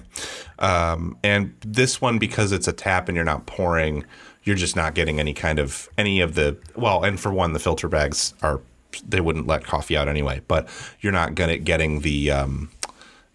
Um, 0.59 1.17
and 1.25 1.55
this 1.65 2.01
one, 2.01 2.19
because 2.19 2.53
it's 2.53 2.69
a 2.69 2.73
tap 2.73 3.09
and 3.09 3.17
you're 3.17 3.25
not 3.25 3.47
pouring, 3.47 4.05
you're 4.45 4.57
just 4.57 4.77
not 4.77 4.95
getting 4.95 5.19
any 5.19 5.33
kind 5.33 5.59
of 5.59 5.89
any 5.97 6.21
of 6.21 6.35
the 6.35 6.59
well. 6.77 7.03
And 7.03 7.19
for 7.19 7.33
one, 7.33 7.53
the 7.55 7.59
filter 7.59 7.89
bags 7.89 8.35
are 8.43 8.61
they 9.09 9.21
wouldn't 9.21 9.47
let 9.47 9.65
coffee 9.65 9.97
out 9.97 10.07
anyway. 10.09 10.43
But 10.49 10.69
you're 11.01 11.13
not 11.13 11.35
gonna 11.35 11.57
getting 11.59 12.01
the 12.01 12.31
um, 12.31 12.71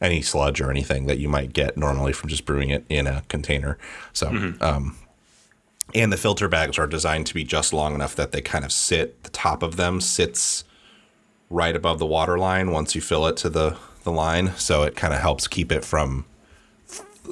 any 0.02 0.22
sludge 0.22 0.62
or 0.62 0.70
anything 0.70 1.08
that 1.08 1.18
you 1.18 1.30
might 1.30 1.52
get 1.54 1.78
normally 1.78 2.14
from 2.14 2.30
just 2.30 2.46
brewing 2.46 2.70
it 2.70 2.86
in 2.90 3.08
a 3.08 3.24
container. 3.28 3.80
So. 4.14 4.54
Um, 4.62 4.98
and 5.94 6.12
the 6.12 6.18
filter 6.18 6.48
bags 6.48 6.78
are 6.78 6.88
designed 6.88 7.28
to 7.28 7.34
be 7.34 7.44
just 7.44 7.74
long 7.74 7.96
enough 7.96 8.16
that 8.16 8.32
they 8.32 8.42
kind 8.42 8.66
of 8.66 8.72
sit. 8.72 9.24
The 9.24 9.30
top 9.30 9.64
of 9.64 9.76
them 9.76 10.02
sits 10.02 10.64
right 11.50 11.76
above 11.76 12.00
the 12.00 12.06
water 12.06 12.38
line 12.38 12.72
once 12.72 12.96
you 12.96 13.02
fill 13.02 13.28
it 13.28 13.38
to 13.38 13.50
the 13.50 13.78
the 14.04 14.12
line, 14.12 14.54
so 14.56 14.84
it 14.84 14.96
kind 14.96 15.14
of 15.14 15.20
helps 15.20 15.48
keep 15.48 15.72
it 15.72 15.84
from 15.84 16.26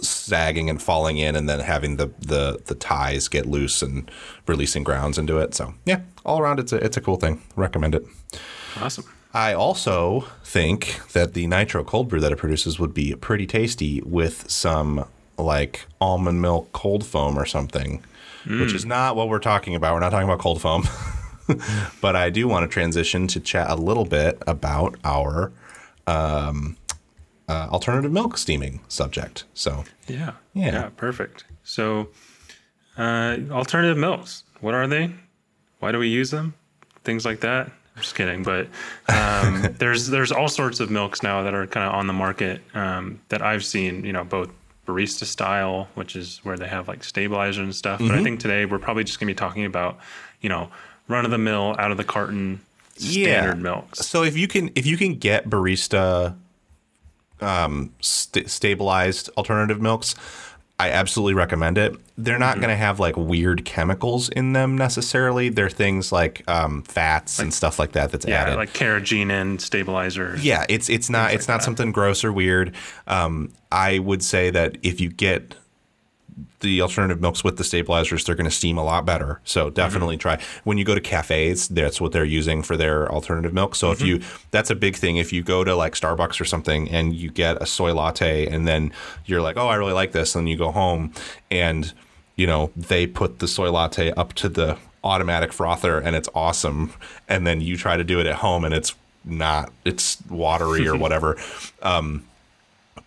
sagging 0.02 0.70
and 0.70 0.82
falling 0.82 1.18
in, 1.18 1.36
and 1.36 1.48
then 1.48 1.60
having 1.60 1.98
the 1.98 2.12
the 2.20 2.60
the 2.66 2.76
ties 2.76 3.28
get 3.28 3.46
loose 3.46 3.82
and 3.82 4.10
releasing 4.48 4.84
grounds 4.84 5.18
into 5.18 5.38
it. 5.38 5.54
So 5.54 5.74
yeah, 5.86 6.02
all 6.26 6.40
around 6.40 6.60
it's 6.60 6.74
a 6.74 6.78
it's 6.78 6.98
a 6.98 7.02
cool 7.02 7.18
thing. 7.18 7.42
Recommend 7.56 7.96
it. 7.96 8.06
Awesome. 8.80 9.06
I 9.36 9.54
also 9.54 10.28
think 10.44 11.00
that 11.14 11.34
the 11.34 11.48
nitro 11.48 11.84
cold 11.84 12.08
brew 12.08 12.20
that 12.20 12.32
it 12.32 12.38
produces 12.38 12.80
would 12.80 12.94
be 12.94 13.16
pretty 13.16 13.48
tasty 13.48 14.00
with 14.02 14.50
some 14.50 15.06
like 15.40 15.86
almond 16.00 16.42
milk 16.42 16.72
cold 16.72 17.04
foam 17.04 17.38
or 17.38 17.46
something, 17.46 18.04
which 18.46 18.74
is 18.74 18.86
not 18.86 19.16
what 19.16 19.30
we're 19.30 19.40
talking 19.40 19.76
about. 19.76 19.94
We're 19.94 20.00
not 20.02 20.10
talking 20.12 20.28
about 20.28 20.40
cold 20.40 20.62
foam. 20.62 20.84
but 22.02 22.16
I 22.16 22.30
do 22.30 22.48
want 22.48 22.70
to 22.70 22.74
transition 22.74 23.28
to 23.28 23.40
chat 23.40 23.70
a 23.70 23.76
little 23.76 24.06
bit 24.06 24.42
about 24.48 24.96
our 25.04 25.52
um, 26.08 26.78
uh, 27.48 27.68
alternative 27.72 28.12
milk 28.12 28.38
steaming 28.38 28.80
subject. 28.88 29.46
So, 29.54 29.84
Yeah. 30.08 30.34
Yeah. 30.54 30.90
perfect. 30.96 31.46
So, 31.64 32.10
uh, 32.98 33.38
alternative 33.52 33.98
milks. 33.98 34.44
What 34.62 34.74
are 34.74 34.88
they? 34.88 35.12
Why 35.80 35.92
do 35.92 36.00
we 36.00 36.08
use 36.08 36.32
them? 36.32 36.54
Things 37.04 37.26
like 37.26 37.42
that. 37.42 37.68
I'm 37.96 38.02
just 38.02 38.16
kidding, 38.16 38.44
but 38.44 38.68
um, 39.08 39.76
there's 39.78 40.08
there's 40.08 40.32
all 40.32 40.48
sorts 40.48 40.80
of 40.80 40.90
milks 40.90 41.22
now 41.22 41.44
that 41.44 41.54
are 41.54 41.68
kind 41.68 41.88
of 41.88 41.94
on 41.94 42.08
the 42.08 42.14
market 42.14 42.62
um, 42.74 43.20
that 43.30 43.42
I've 43.42 43.64
seen. 43.64 44.04
You 44.04 44.14
know, 44.14 44.24
both 44.24 44.50
barista 44.86 45.26
style, 45.26 45.88
which 45.96 46.16
is 46.16 46.40
where 46.44 46.58
they 46.58 46.68
have 46.68 46.88
like 46.88 47.04
stabilizer 47.04 47.62
and 47.64 47.74
stuff. 47.76 48.00
But 48.00 48.06
Mm-hmm. 48.10 48.20
I 48.20 48.24
think 48.24 48.40
today 48.40 48.66
we're 48.66 48.80
probably 48.80 49.04
just 49.04 49.20
gonna 49.20 49.30
be 49.30 49.36
talking 49.36 49.66
about 49.66 49.98
you 50.42 50.50
know 50.50 50.70
run 51.08 51.26
of 51.26 51.32
the 51.32 51.38
mill, 51.38 51.76
out 51.80 51.92
of 51.92 51.98
the 51.98 52.04
carton, 52.04 52.60
Yeah. 52.98 53.42
standard 53.42 53.62
milks. 53.62 54.00
so 54.06 54.24
if 54.24 54.38
you 54.38 54.48
can 54.48 54.72
if 54.76 54.86
you 54.86 54.98
can 54.98 55.16
get 55.16 55.50
barista 55.50 56.36
um, 57.42 57.94
st- 58.00 58.50
stabilized 58.50 59.30
alternative 59.38 59.82
milks, 59.82 60.16
I 60.80 60.90
absolutely 60.90 61.36
recommend 61.36 61.78
it. 61.78 61.96
They're 62.18 62.40
not 62.40 62.58
going 62.58 62.70
to 62.70 62.76
have 62.76 63.00
like 63.00 63.16
weird 63.16 63.64
chemicals 63.64 64.28
in 64.30 64.54
them 64.54 64.76
necessarily. 64.78 65.50
They're 65.50 65.70
things 65.70 66.12
like 66.12 66.44
um, 66.50 66.82
fats 66.82 67.40
and 67.40 67.54
stuff 67.54 67.78
like 67.80 67.94
that 67.94 68.12
that's 68.12 68.26
Yeah, 68.26 68.42
added. 68.42 68.56
like 68.58 68.74
carrageenan 68.74 69.62
stabilizer. 69.62 70.36
Yeah, 70.40 70.66
it's 70.70 70.90
it's 70.90 71.10
not 71.10 71.34
it's 71.34 71.48
not 71.48 71.64
something 71.64 71.92
gross 71.92 72.24
or 72.24 72.34
weird. 72.34 72.76
Um, 73.08 73.54
I 73.72 74.00
would 74.00 74.24
say 74.24 74.50
that 74.50 74.78
if 74.84 75.00
you 75.00 75.10
get 75.10 75.56
the 76.62 76.82
alternative 76.82 77.22
milks 77.22 77.44
with 77.44 77.58
the 77.58 77.64
stabilizers, 77.64 78.24
they're 78.24 78.36
going 78.36 78.50
to 78.50 78.52
steam 78.52 78.78
a 78.78 78.84
lot 78.84 79.06
better. 79.06 79.42
So 79.44 79.66
mm-hmm. 79.66 79.74
definitely 79.74 80.18
try. 80.18 80.42
When 80.64 80.78
you 80.78 80.86
go 80.86 80.96
to 80.96 81.02
cafes, 81.02 81.68
that's 81.68 82.00
what 82.00 82.12
they're 82.12 82.24
using 82.24 82.64
for 82.64 82.78
their 82.78 83.12
alternative 83.12 83.54
milk. 83.54 83.76
So 83.76 83.92
if 83.92 84.00
mm-hmm. 84.00 84.08
you 84.08 84.22
that's 84.52 84.70
a 84.70 84.76
big 84.76 84.96
thing. 84.96 85.18
If 85.18 85.34
you 85.34 85.44
go 85.44 85.64
to 85.64 85.76
like 85.76 85.94
Starbucks 85.94 86.40
or 86.40 86.46
something 86.46 86.90
and 86.90 87.14
you 87.14 87.30
get 87.30 87.62
a 87.62 87.66
soy 87.66 87.94
latte 87.94 88.48
and 88.48 88.68
then 88.68 88.92
you're 89.26 89.42
like, 89.42 89.58
oh, 89.58 89.68
I 89.68 89.76
really 89.76 89.94
like 89.94 90.12
this, 90.12 90.36
and 90.36 90.48
you 90.48 90.58
go 90.58 90.72
home 90.72 91.14
and 91.52 91.94
you 92.36 92.48
know 92.48 92.72
they 92.76 93.06
put 93.06 93.40
the 93.40 93.48
soy 93.48 93.72
latte 93.72 94.12
up 94.12 94.34
to 94.34 94.50
the 94.50 94.78
automatic 95.04 95.52
frother 95.52 96.00
and 96.00 96.16
it's 96.16 96.30
awesome, 96.34 96.94
and 97.28 97.46
then 97.46 97.62
you 97.62 97.78
try 97.78 97.98
to 97.98 98.04
do 98.04 98.20
it 98.20 98.26
at 98.26 98.36
home 98.36 98.64
and 98.64 98.74
it's 98.74 98.96
not, 99.26 99.72
it's 99.86 100.18
watery 100.30 100.88
or 100.88 100.96
whatever 101.04 101.38
um, 101.82 102.26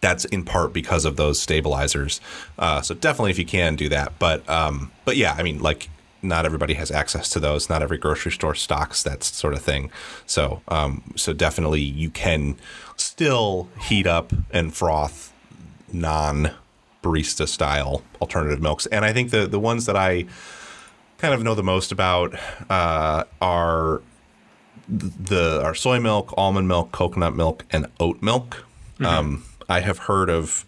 that's 0.00 0.24
in 0.26 0.44
part 0.44 0.72
because 0.72 1.04
of 1.04 1.16
those 1.16 1.40
stabilizers. 1.40 2.20
Uh, 2.58 2.80
so 2.80 2.94
definitely, 2.94 3.30
if 3.30 3.38
you 3.38 3.46
can 3.46 3.76
do 3.76 3.88
that, 3.88 4.18
but 4.18 4.48
um, 4.48 4.90
but 5.04 5.16
yeah, 5.16 5.34
I 5.36 5.42
mean, 5.42 5.60
like 5.60 5.88
not 6.22 6.44
everybody 6.44 6.74
has 6.74 6.90
access 6.90 7.28
to 7.30 7.40
those. 7.40 7.68
Not 7.68 7.82
every 7.82 7.98
grocery 7.98 8.32
store 8.32 8.54
stocks 8.54 9.02
that 9.02 9.22
sort 9.22 9.54
of 9.54 9.62
thing. 9.62 9.90
So 10.26 10.62
um, 10.68 11.02
so 11.16 11.32
definitely, 11.32 11.80
you 11.80 12.10
can 12.10 12.56
still 12.96 13.68
heat 13.82 14.06
up 14.06 14.32
and 14.50 14.74
froth 14.74 15.32
non 15.92 16.52
barista 17.02 17.46
style 17.46 18.02
alternative 18.20 18.60
milks, 18.60 18.86
and 18.86 19.04
I 19.04 19.12
think 19.12 19.30
the 19.30 19.46
the 19.46 19.60
ones 19.60 19.86
that 19.86 19.96
I 19.96 20.26
kind 21.18 21.32
of 21.32 21.42
know 21.42 21.54
the 21.54 21.62
most 21.62 21.92
about 21.92 22.34
uh, 22.68 23.24
are 23.40 24.02
the 24.88 25.62
our 25.64 25.74
soy 25.74 26.00
milk, 26.00 26.34
almond 26.36 26.68
milk, 26.68 26.92
coconut 26.92 27.34
milk, 27.34 27.64
and 27.70 27.86
oat 28.00 28.22
milk. 28.22 28.64
Um, 29.00 29.44
I 29.68 29.80
have 29.80 29.98
heard 29.98 30.30
of 30.30 30.64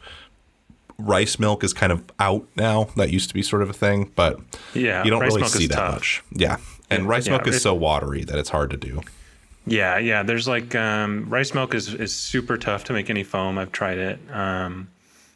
rice 0.98 1.38
milk 1.38 1.62
is 1.62 1.72
kind 1.72 1.92
of 1.92 2.04
out 2.18 2.46
now. 2.56 2.88
That 2.96 3.10
used 3.10 3.28
to 3.28 3.34
be 3.34 3.42
sort 3.42 3.62
of 3.62 3.70
a 3.70 3.72
thing, 3.72 4.10
but 4.16 4.40
Yeah, 4.74 5.04
you 5.04 5.10
don't 5.10 5.20
really 5.22 5.44
see 5.44 5.66
that 5.68 5.74
tough. 5.76 5.94
much. 5.94 6.22
Yeah, 6.32 6.56
and 6.90 7.08
rice 7.08 7.26
yeah, 7.26 7.32
milk 7.34 7.46
is 7.46 7.56
it- 7.56 7.60
so 7.60 7.74
watery 7.74 8.24
that 8.24 8.38
it's 8.38 8.50
hard 8.50 8.70
to 8.70 8.76
do. 8.76 9.02
Yeah, 9.66 9.98
yeah. 9.98 10.22
There's 10.22 10.48
like 10.48 10.74
um, 10.74 11.26
rice 11.28 11.52
milk 11.54 11.74
is 11.74 11.92
is 11.92 12.14
super 12.14 12.56
tough 12.56 12.84
to 12.84 12.92
make 12.94 13.10
any 13.10 13.22
foam. 13.22 13.58
I've 13.58 13.70
tried 13.72 13.98
it. 13.98 14.18
Um, 14.32 14.88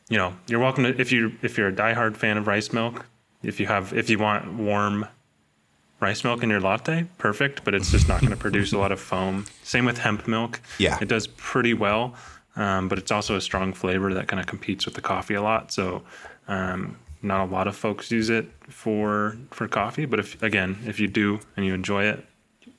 you 0.09 0.17
know, 0.17 0.33
you're 0.49 0.61
welcome 0.61 0.85
to 0.85 1.01
if 1.01 1.13
you 1.13 1.33
if 1.43 1.59
you're 1.59 1.69
a 1.69 1.73
diehard 1.73 2.17
fan 2.17 2.39
of 2.39 2.47
rice 2.47 2.73
milk. 2.73 3.05
If 3.43 3.61
you 3.61 3.67
have 3.67 3.93
if 3.93 4.09
you 4.09 4.19
want 4.19 4.51
warm 4.55 5.07
rice 6.01 6.25
milk 6.25 6.43
in 6.43 6.49
your 6.49 6.61
latte, 6.61 7.05
perfect. 7.19 7.63
But 7.63 7.75
it's 7.75 7.91
just 7.91 8.09
not 8.09 8.21
going 8.21 8.31
to 8.37 8.37
produce 8.37 8.73
a 8.73 8.79
lot 8.79 8.91
of 8.91 9.01
foam. 9.01 9.45
Same 9.65 9.85
with 9.85 9.99
hemp 9.99 10.27
milk. 10.27 10.61
Yeah. 10.79 10.97
it 11.03 11.09
does 11.09 11.27
pretty 11.27 11.75
well, 11.75 12.15
um, 12.57 12.89
but 12.89 12.99
it's 12.99 13.11
also 13.11 13.37
a 13.37 13.41
strong 13.41 13.73
flavor 13.73 14.15
that 14.15 14.29
kind 14.29 14.41
of 14.41 14.47
competes 14.47 14.85
with 14.85 14.95
the 14.95 15.03
coffee 15.03 15.35
a 15.35 15.43
lot. 15.43 15.73
So. 15.73 16.03
Um, 16.49 16.97
not 17.23 17.41
a 17.41 17.51
lot 17.51 17.69
of 17.69 17.77
folks 17.77 18.11
use 18.11 18.29
it 18.29 18.51
for 18.69 19.37
for 19.51 19.69
coffee, 19.69 20.07
but 20.07 20.19
if 20.19 20.43
again, 20.43 20.79
if 20.87 20.99
you 20.99 21.07
do 21.07 21.41
and 21.57 21.65
you 21.65 21.73
enjoy 21.73 22.05
it, 22.05 22.25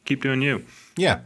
keep 0.06 0.22
doing 0.22 0.42
you. 0.42 0.65
Yeah. 0.98 1.22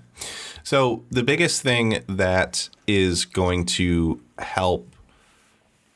So 0.64 1.04
the 1.10 1.24
biggest 1.24 1.62
thing 1.62 2.04
that 2.08 2.70
is 2.86 3.26
going 3.26 3.66
to 3.66 4.22
help 4.38 4.88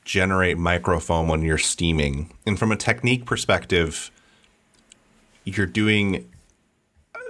generate 0.04 0.58
microfoam 0.58 1.28
when 1.30 1.42
you're 1.42 1.58
steaming, 1.58 2.34
and 2.46 2.58
from 2.58 2.72
a 2.72 2.76
technique 2.76 3.26
perspective, 3.26 4.10
you're 5.44 5.66
doing 5.68 6.30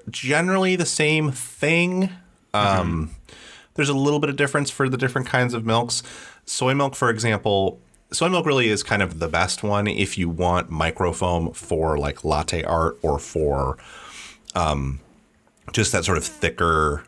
generally 0.10 0.75
the 0.75 0.86
same 0.86 1.32
thing. 1.32 2.10
Um, 2.54 3.16
there's 3.75 3.90
a 3.90 3.94
little 3.94 4.20
bit 4.20 4.30
of 4.30 4.36
difference 4.36 4.70
for 4.70 4.90
the 4.90 4.98
different 4.98 5.28
kinds 5.28 5.54
of 5.54 5.66
milks. 5.66 6.04
Soy 6.46 6.74
milk, 6.74 6.96
for 6.96 7.10
example, 7.10 7.80
soy 8.12 8.30
milk 8.30 8.46
really 8.46 8.68
is 8.68 8.84
kind 8.84 9.01
of 9.01 9.20
the 9.20 9.28
best 9.28 9.63
one 9.63 9.88
if 9.88 10.18
you 10.18 10.30
want 10.30 10.70
microfoam 10.70 11.56
for 11.56 11.98
like 11.98 12.24
latte 12.24 12.63
art 12.63 12.98
or 13.01 13.20
for 13.20 13.78
just 15.72 15.92
that 15.92 16.04
sort 16.04 16.18
of 16.18 16.25
thicker 16.25 17.04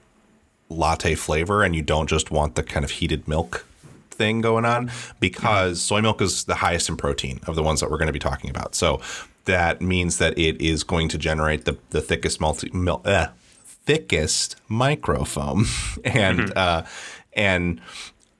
latte 0.70 1.16
flavor 1.16 1.64
and 1.64 1.76
you 1.76 1.82
don't 1.82 2.08
just 2.08 2.32
want 2.32 2.56
the 2.56 2.64
kind 2.64 2.84
of 2.84 2.92
heated 2.92 3.28
milk 3.28 3.66
thing 4.10 4.42
going 4.42 4.66
on 4.66 4.92
because 5.20 5.82
soy 5.82 6.02
milk 6.02 6.22
is 6.22 6.46
the 6.46 6.56
highest 6.56 6.88
in 6.88 6.96
protein 6.96 7.40
of 7.48 7.56
the 7.56 7.64
ones 7.64 7.80
that 7.80 7.90
we're 7.92 7.98
going 7.98 8.08
to 8.08 8.14
be 8.14 8.20
talking 8.20 8.50
about. 8.50 8.76
So 8.76 9.02
that 9.46 9.82
means 9.82 10.20
that 10.20 10.38
it 10.38 10.62
is 10.62 10.84
going 10.84 11.10
to 11.10 11.18
generate 11.18 11.66
the, 11.66 11.78
the 11.90 12.02
thickest 12.02 12.40
multi, 12.40 12.70
mil, 12.72 13.02
uh, 13.04 13.28
thickest 13.86 14.56
microfoam 14.70 15.68
and 16.06 16.56
uh, 16.58 16.84
and 17.34 17.82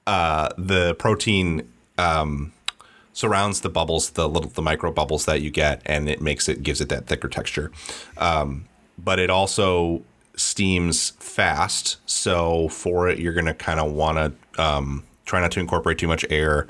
uh, 0.06 0.50
the 0.58 0.94
protein 0.94 1.68
um, 1.98 2.52
surrounds 3.12 3.60
the 3.60 3.68
bubbles, 3.68 4.10
the 4.10 4.28
little 4.28 4.50
the 4.50 4.62
micro 4.62 4.90
bubbles 4.90 5.24
that 5.26 5.40
you 5.40 5.50
get, 5.50 5.82
and 5.86 6.08
it 6.08 6.20
makes 6.20 6.48
it 6.48 6.62
gives 6.62 6.80
it 6.80 6.88
that 6.88 7.06
thicker 7.06 7.28
texture. 7.28 7.70
Um, 8.16 8.66
but 8.98 9.18
it 9.18 9.30
also 9.30 10.02
steams 10.36 11.10
fast, 11.10 11.96
so 12.06 12.68
for 12.68 13.08
it 13.08 13.18
you're 13.18 13.32
going 13.32 13.46
to 13.46 13.54
kind 13.54 13.80
of 13.80 13.92
want 13.92 14.18
to 14.56 14.62
um, 14.62 15.04
try 15.24 15.40
not 15.40 15.52
to 15.52 15.60
incorporate 15.60 15.98
too 15.98 16.08
much 16.08 16.24
air. 16.30 16.66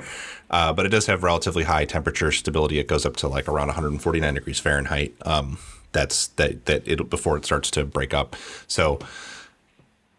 Uh, 0.50 0.72
but 0.72 0.86
it 0.86 0.90
does 0.90 1.06
have 1.06 1.24
relatively 1.24 1.64
high 1.64 1.84
temperature 1.84 2.30
stability. 2.30 2.78
It 2.78 2.86
goes 2.86 3.04
up 3.04 3.16
to 3.16 3.28
like 3.28 3.48
around 3.48 3.68
149 3.68 4.34
degrees 4.34 4.60
Fahrenheit. 4.60 5.14
Um, 5.22 5.58
that's 5.94 6.26
that 6.28 6.66
that 6.66 6.86
it 6.86 7.08
before 7.08 7.38
it 7.38 7.46
starts 7.46 7.70
to 7.72 7.84
break 7.84 8.12
up. 8.12 8.36
So 8.66 8.98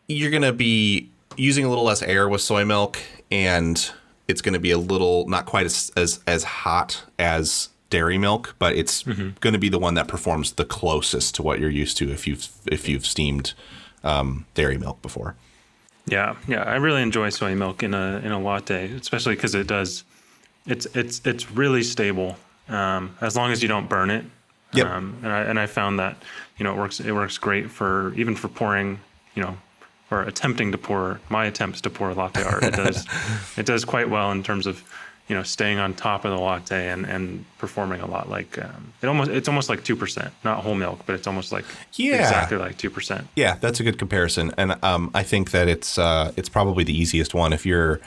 you're 0.07 0.31
going 0.31 0.41
to 0.41 0.53
be 0.53 1.09
using 1.37 1.65
a 1.65 1.69
little 1.69 1.83
less 1.83 2.01
air 2.01 2.27
with 2.27 2.41
soy 2.41 2.65
milk 2.65 2.97
and 3.29 3.91
it's 4.27 4.41
going 4.41 4.53
to 4.53 4.59
be 4.59 4.71
a 4.71 4.77
little 4.77 5.27
not 5.27 5.45
quite 5.45 5.67
as 5.67 5.91
as, 5.95 6.19
as 6.25 6.43
hot 6.43 7.03
as 7.19 7.69
dairy 7.91 8.17
milk 8.17 8.55
but 8.57 8.75
it's 8.75 9.03
going 9.03 9.53
to 9.53 9.59
be 9.59 9.69
the 9.69 9.77
one 9.77 9.93
that 9.93 10.07
performs 10.07 10.53
the 10.53 10.65
closest 10.65 11.35
to 11.35 11.43
what 11.43 11.59
you're 11.59 11.69
used 11.69 11.97
to 11.97 12.09
if 12.09 12.25
you've 12.25 12.49
if 12.65 12.87
you've 12.89 13.05
steamed 13.05 13.53
um, 14.03 14.45
dairy 14.55 14.77
milk 14.77 15.01
before 15.01 15.35
Yeah, 16.07 16.35
yeah, 16.47 16.63
I 16.63 16.75
really 16.75 17.01
enjoy 17.01 17.29
soy 17.29 17.55
milk 17.55 17.81
in 17.81 17.93
a 17.93 18.21
in 18.23 18.31
a 18.31 18.39
latte, 18.39 18.91
especially 18.91 19.35
because 19.35 19.55
it 19.55 19.67
does. 19.67 20.03
It's 20.67 20.85
it's 20.93 21.21
it's 21.25 21.51
really 21.51 21.83
stable 21.83 22.37
um, 22.69 23.15
as 23.21 23.35
long 23.35 23.51
as 23.51 23.61
you 23.61 23.67
don't 23.67 23.89
burn 23.89 24.11
it. 24.11 24.25
Yep. 24.77 24.87
Um, 24.87 25.17
and 25.23 25.31
I 25.31 25.41
and 25.41 25.59
I 25.59 25.65
found 25.67 25.99
that 25.99 26.17
you 26.57 26.63
know 26.63 26.73
it 26.73 26.77
works 26.77 26.99
it 26.99 27.11
works 27.11 27.37
great 27.37 27.69
for 27.69 28.13
even 28.15 28.35
for 28.35 28.47
pouring 28.47 28.99
you 29.35 29.43
know 29.43 29.57
or 30.11 30.21
attempting 30.21 30.71
to 30.71 30.77
pour 30.77 31.19
my 31.29 31.45
attempts 31.45 31.81
to 31.81 31.89
pour 31.89 32.13
latte 32.13 32.43
art. 32.43 32.63
It 32.63 32.73
does 32.75 33.05
it 33.57 33.65
does 33.65 33.85
quite 33.85 34.09
well 34.09 34.31
in 34.31 34.43
terms 34.43 34.67
of 34.67 34.83
you 35.27 35.35
know, 35.35 35.41
staying 35.41 35.79
on 35.79 35.95
top 35.95 36.23
of 36.23 36.29
the 36.29 36.37
latte 36.37 36.87
and, 36.89 37.03
and 37.07 37.45
performing 37.57 37.99
a 37.99 38.05
lot 38.05 38.29
like 38.29 38.63
um, 38.63 38.93
it 39.01 39.07
almost 39.07 39.31
it's 39.31 39.47
almost 39.47 39.69
like 39.69 39.83
two 39.83 39.95
percent, 39.95 40.31
not 40.43 40.59
whole 40.59 40.75
milk, 40.75 40.99
but 41.07 41.15
it's 41.15 41.25
almost 41.25 41.51
like 41.51 41.65
Yeah. 41.93 42.17
exactly 42.17 42.57
like 42.57 42.77
two 42.77 42.91
percent. 42.91 43.27
Yeah, 43.35 43.55
that's 43.59 43.79
a 43.79 43.83
good 43.83 43.97
comparison, 43.97 44.53
and 44.55 44.75
um, 44.83 45.09
I 45.15 45.23
think 45.23 45.49
that 45.49 45.67
it's 45.67 45.97
uh, 45.97 46.31
it's 46.37 46.47
probably 46.49 46.83
the 46.83 46.95
easiest 46.95 47.33
one 47.33 47.53
if 47.53 47.65
you're 47.65 47.99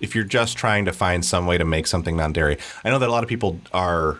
if 0.00 0.16
you're 0.16 0.24
just 0.24 0.58
trying 0.58 0.84
to 0.86 0.92
find 0.92 1.24
some 1.24 1.46
way 1.46 1.56
to 1.56 1.64
make 1.64 1.86
something 1.86 2.16
non-dairy. 2.16 2.58
I 2.84 2.90
know 2.90 2.98
that 2.98 3.08
a 3.08 3.12
lot 3.12 3.22
of 3.22 3.28
people 3.28 3.60
are 3.72 4.18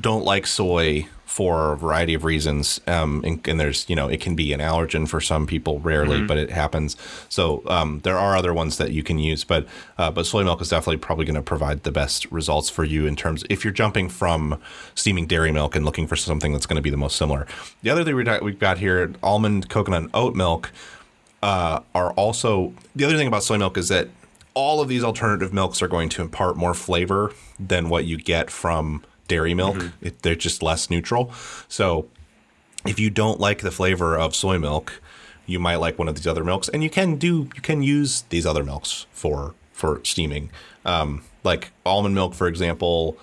don't 0.00 0.24
like 0.24 0.46
soy 0.46 1.08
for 1.30 1.74
a 1.74 1.76
variety 1.76 2.12
of 2.12 2.24
reasons, 2.24 2.80
um, 2.88 3.22
and, 3.24 3.46
and 3.46 3.60
there's 3.60 3.88
you 3.88 3.94
know 3.94 4.08
it 4.08 4.20
can 4.20 4.34
be 4.34 4.52
an 4.52 4.58
allergen 4.58 5.08
for 5.08 5.20
some 5.20 5.46
people, 5.46 5.78
rarely, 5.78 6.22
but 6.26 6.36
it 6.36 6.50
happens. 6.50 6.96
So 7.28 7.62
um, 7.66 8.00
there 8.00 8.18
are 8.18 8.36
other 8.36 8.52
ones 8.52 8.78
that 8.78 8.90
you 8.90 9.04
can 9.04 9.18
use, 9.20 9.44
but 9.44 9.64
uh, 9.96 10.10
but 10.10 10.26
soy 10.26 10.42
milk 10.42 10.60
is 10.60 10.70
definitely 10.70 10.96
probably 10.96 11.24
going 11.24 11.36
to 11.36 11.42
provide 11.42 11.84
the 11.84 11.92
best 11.92 12.26
results 12.32 12.68
for 12.68 12.82
you 12.82 13.06
in 13.06 13.14
terms 13.14 13.44
if 13.48 13.62
you're 13.64 13.72
jumping 13.72 14.08
from 14.08 14.60
steaming 14.96 15.26
dairy 15.26 15.52
milk 15.52 15.76
and 15.76 15.84
looking 15.84 16.08
for 16.08 16.16
something 16.16 16.52
that's 16.52 16.66
going 16.66 16.76
to 16.76 16.82
be 16.82 16.90
the 16.90 16.96
most 16.96 17.16
similar. 17.16 17.46
The 17.82 17.90
other 17.90 18.02
thing 18.02 18.16
we've 18.16 18.58
got 18.58 18.78
here, 18.78 19.12
almond, 19.22 19.68
coconut, 19.68 20.02
and 20.02 20.10
oat 20.12 20.34
milk 20.34 20.72
uh, 21.44 21.80
are 21.94 22.12
also 22.14 22.74
the 22.96 23.04
other 23.04 23.16
thing 23.16 23.28
about 23.28 23.44
soy 23.44 23.56
milk 23.56 23.78
is 23.78 23.88
that 23.88 24.08
all 24.54 24.80
of 24.80 24.88
these 24.88 25.04
alternative 25.04 25.52
milks 25.52 25.80
are 25.80 25.88
going 25.88 26.08
to 26.08 26.22
impart 26.22 26.56
more 26.56 26.74
flavor 26.74 27.32
than 27.58 27.88
what 27.88 28.04
you 28.04 28.16
get 28.16 28.50
from 28.50 29.04
dairy 29.30 29.54
milk. 29.54 29.78
It, 30.02 30.22
they're 30.22 30.34
just 30.34 30.60
less 30.60 30.90
neutral. 30.90 31.32
So 31.68 32.08
if 32.84 32.98
you 32.98 33.10
don't 33.10 33.38
like 33.38 33.60
the 33.60 33.70
flavor 33.70 34.18
of 34.18 34.34
soy 34.34 34.58
milk, 34.58 35.00
you 35.46 35.60
might 35.60 35.76
like 35.76 35.98
one 35.98 36.08
of 36.08 36.16
these 36.16 36.26
other 36.26 36.44
milks, 36.44 36.68
and 36.68 36.82
you 36.82 36.90
can 36.90 37.16
do 37.16 37.48
you 37.54 37.62
can 37.62 37.82
use 37.82 38.22
these 38.28 38.44
other 38.44 38.64
milks 38.64 39.06
for 39.12 39.54
for 39.72 40.00
steaming, 40.04 40.50
um, 40.84 41.22
like 41.44 41.72
almond 41.86 42.14
milk, 42.14 42.34
for 42.34 42.48
example. 42.48 43.16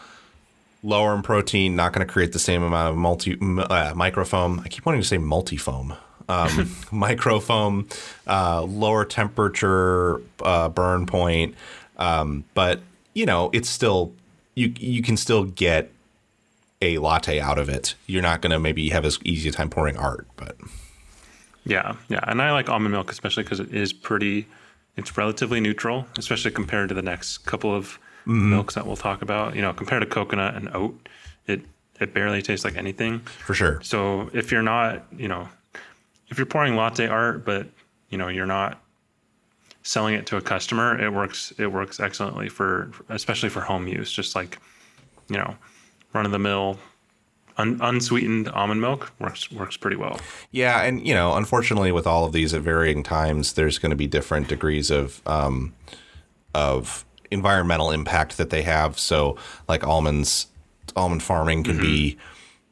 Lower 0.83 1.13
in 1.15 1.23
protein, 1.23 1.75
not 1.75 1.91
going 1.91 2.05
to 2.05 2.11
create 2.11 2.33
the 2.33 2.39
same 2.39 2.63
amount 2.63 2.91
of 2.91 2.97
multi 2.97 3.33
uh, 3.33 3.93
microfoam. 3.93 4.61
I 4.63 4.69
keep 4.69 4.85
wanting 4.85 5.01
to 5.01 5.07
say 5.07 5.17
multifoam. 5.17 5.97
Um, 6.29 6.49
microfoam, 6.91 7.91
uh, 8.27 8.61
lower 8.61 9.03
temperature 9.03 10.21
uh, 10.41 10.69
burn 10.69 11.05
point, 11.05 11.55
um, 11.97 12.45
but 12.53 12.81
you 13.13 13.25
know 13.25 13.49
it's 13.53 13.69
still 13.69 14.13
you 14.55 14.73
you 14.77 15.01
can 15.01 15.17
still 15.17 15.45
get 15.45 15.91
a 16.81 16.97
latte 16.97 17.39
out 17.39 17.57
of 17.57 17.69
it. 17.69 17.95
You're 18.05 18.21
not 18.21 18.41
going 18.41 18.51
to 18.51 18.59
maybe 18.59 18.89
have 18.89 19.05
as 19.05 19.19
easy 19.23 19.49
a 19.49 19.51
time 19.51 19.69
pouring 19.69 19.97
art, 19.97 20.27
but 20.35 20.57
Yeah, 21.65 21.95
yeah, 22.07 22.19
and 22.23 22.41
I 22.41 22.51
like 22.51 22.69
almond 22.69 22.93
milk 22.93 23.11
especially 23.11 23.43
because 23.43 23.59
it 23.59 23.73
is 23.73 23.93
pretty. 23.93 24.47
It's 24.95 25.15
relatively 25.15 25.59
neutral, 25.59 26.07
especially 26.17 26.51
compared 26.51 26.89
to 26.89 26.95
the 26.95 27.03
next 27.03 27.39
couple 27.39 27.73
of 27.73 27.99
mm-hmm. 28.21 28.49
milks 28.49 28.73
that 28.75 28.87
we'll 28.87 28.95
talk 28.95 29.21
about. 29.21 29.55
You 29.55 29.61
know, 29.61 29.73
compared 29.73 30.01
to 30.01 30.07
coconut 30.07 30.55
and 30.55 30.69
oat, 30.75 31.07
it 31.45 31.61
it 31.99 32.13
barely 32.13 32.41
tastes 32.41 32.65
like 32.65 32.75
anything. 32.75 33.19
for 33.19 33.53
sure. 33.53 33.79
So 33.83 34.29
if 34.33 34.51
you're 34.51 34.61
not, 34.61 35.05
you 35.15 35.27
know, 35.27 35.49
if 36.29 36.37
you're 36.37 36.45
pouring 36.45 36.75
latte 36.75 37.07
art, 37.07 37.45
but 37.45 37.67
you 38.09 38.17
know 38.17 38.27
you're 38.27 38.45
not 38.45 38.81
selling 39.83 40.15
it 40.15 40.25
to 40.27 40.37
a 40.37 40.41
customer, 40.41 40.99
it 41.01 41.11
works. 41.11 41.53
It 41.57 41.67
works 41.67 41.99
excellently 41.99 42.49
for, 42.49 42.91
especially 43.09 43.49
for 43.49 43.61
home 43.61 43.87
use. 43.87 44.11
Just 44.11 44.35
like, 44.35 44.59
you 45.29 45.37
know, 45.37 45.55
run 46.17 46.25
of 46.25 46.31
the 46.31 46.39
mill, 46.39 46.77
un, 47.57 47.79
unsweetened 47.81 48.49
almond 48.49 48.81
milk 48.81 49.11
works 49.19 49.51
works 49.51 49.77
pretty 49.77 49.95
well. 49.95 50.19
Yeah, 50.51 50.81
and 50.81 51.05
you 51.05 51.13
know, 51.13 51.35
unfortunately, 51.35 51.91
with 51.91 52.07
all 52.07 52.25
of 52.25 52.33
these 52.33 52.53
at 52.53 52.61
varying 52.61 53.03
times, 53.03 53.53
there's 53.53 53.77
going 53.77 53.91
to 53.91 53.95
be 53.95 54.07
different 54.07 54.47
degrees 54.47 54.91
of 54.91 55.21
um, 55.25 55.73
of 56.53 57.05
environmental 57.31 57.91
impact 57.91 58.37
that 58.37 58.49
they 58.49 58.63
have. 58.63 58.99
So, 58.99 59.37
like 59.67 59.85
almonds, 59.85 60.47
almond 60.95 61.23
farming 61.23 61.63
can 61.63 61.79
be 61.79 62.17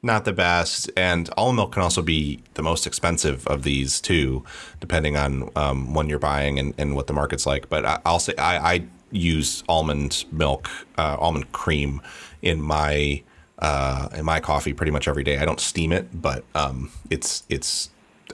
not 0.01 0.23
the 0.23 0.33
best, 0.33 0.89
and 0.95 1.29
almond 1.35 1.57
milk 1.57 1.71
can 1.73 1.81
also 1.81 2.01
be 2.01 2.39
the 2.53 2.61
most 2.61 2.85
expensive 2.85 3.45
of 3.47 3.63
these 3.63 3.99
too, 3.99 4.43
depending 4.79 5.17
on 5.17 5.49
um, 5.55 5.93
when 5.93 6.07
you're 6.07 6.19
buying 6.19 6.59
and, 6.59 6.73
and 6.77 6.95
what 6.95 7.07
the 7.07 7.13
market's 7.13 7.45
like. 7.45 7.69
But 7.69 7.85
I, 7.85 7.99
I'll 8.05 8.19
say 8.19 8.35
I, 8.37 8.73
I 8.73 8.83
use 9.11 9.63
almond 9.67 10.25
milk, 10.31 10.69
uh, 10.97 11.17
almond 11.19 11.51
cream 11.53 12.01
in 12.41 12.61
my 12.61 13.23
uh, 13.59 14.09
in 14.13 14.25
my 14.25 14.39
coffee 14.39 14.73
pretty 14.73 14.91
much 14.91 15.07
every 15.07 15.23
day. 15.23 15.37
I 15.37 15.45
don't 15.45 15.59
steam 15.59 15.91
it, 15.91 16.21
but 16.21 16.43
um, 16.53 16.91
it's 17.09 17.43
it's 17.49 17.89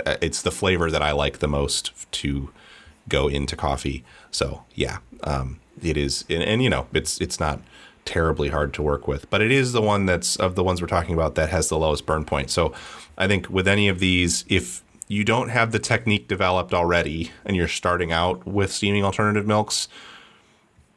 uh, 0.05 0.17
it's 0.21 0.41
the 0.41 0.51
flavor 0.51 0.89
that 0.89 1.01
I 1.01 1.11
like 1.11 1.39
the 1.39 1.47
most 1.47 1.91
to 2.13 2.51
go 3.07 3.27
into 3.27 3.55
coffee. 3.55 4.03
So 4.31 4.63
yeah, 4.73 4.99
um, 5.23 5.59
it 5.81 5.97
is, 5.97 6.25
and, 6.29 6.43
and 6.43 6.63
you 6.63 6.69
know, 6.69 6.87
it's 6.93 7.19
it's 7.21 7.39
not 7.39 7.61
terribly 8.05 8.49
hard 8.49 8.73
to 8.73 8.81
work 8.81 9.07
with, 9.07 9.29
but 9.29 9.41
it 9.41 9.51
is 9.51 9.73
the 9.73 9.81
one 9.81 10.05
that's 10.05 10.35
of 10.37 10.55
the 10.55 10.63
ones 10.63 10.81
we're 10.81 10.87
talking 10.87 11.13
about 11.13 11.35
that 11.35 11.49
has 11.49 11.69
the 11.69 11.77
lowest 11.77 12.05
burn 12.05 12.25
point. 12.25 12.49
So 12.49 12.73
I 13.17 13.27
think 13.27 13.49
with 13.49 13.67
any 13.67 13.87
of 13.87 13.99
these, 13.99 14.43
if 14.47 14.83
you 15.07 15.23
don't 15.23 15.49
have 15.49 15.71
the 15.71 15.79
technique 15.79 16.27
developed 16.27 16.73
already 16.73 17.31
and 17.45 17.55
you're 17.55 17.67
starting 17.67 18.11
out 18.11 18.45
with 18.47 18.71
steaming 18.71 19.03
alternative 19.03 19.45
milks, 19.45 19.87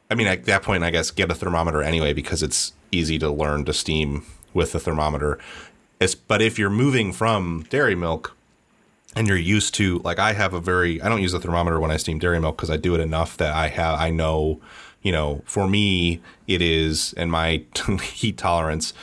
I 0.09 0.15
mean, 0.15 0.27
at 0.27 0.45
that 0.45 0.63
point, 0.63 0.83
I 0.83 0.89
guess 0.91 1.11
get 1.11 1.29
a 1.29 1.35
thermometer 1.35 1.83
anyway 1.83 2.13
because 2.13 2.41
it's 2.41 2.73
easy 2.91 3.19
to 3.19 3.29
learn 3.29 3.65
to 3.65 3.73
steam 3.73 4.25
with 4.53 4.71
the 4.71 4.79
thermometer. 4.79 5.39
It's, 5.99 6.15
but 6.15 6.41
if 6.41 6.59
you're 6.59 6.69
moving 6.69 7.13
from 7.13 7.65
dairy 7.69 7.95
milk 7.95 8.35
and 9.15 9.27
you're 9.27 9.37
used 9.37 9.73
to, 9.75 9.99
like, 9.99 10.19
I 10.19 10.33
have 10.33 10.53
a 10.53 10.59
very, 10.59 11.01
I 11.01 11.09
don't 11.09 11.21
use 11.21 11.33
a 11.33 11.39
thermometer 11.39 11.79
when 11.79 11.91
I 11.91 11.97
steam 11.97 12.19
dairy 12.19 12.39
milk 12.39 12.57
because 12.57 12.69
I 12.69 12.77
do 12.77 12.95
it 12.95 13.01
enough 13.01 13.37
that 13.37 13.53
I 13.53 13.67
have, 13.69 13.99
I 13.99 14.09
know, 14.09 14.59
you 15.01 15.11
know, 15.11 15.41
for 15.45 15.67
me, 15.67 16.21
it 16.47 16.61
is, 16.61 17.13
and 17.13 17.31
my 17.31 17.63
heat 18.01 18.37
tolerance, 18.37 18.93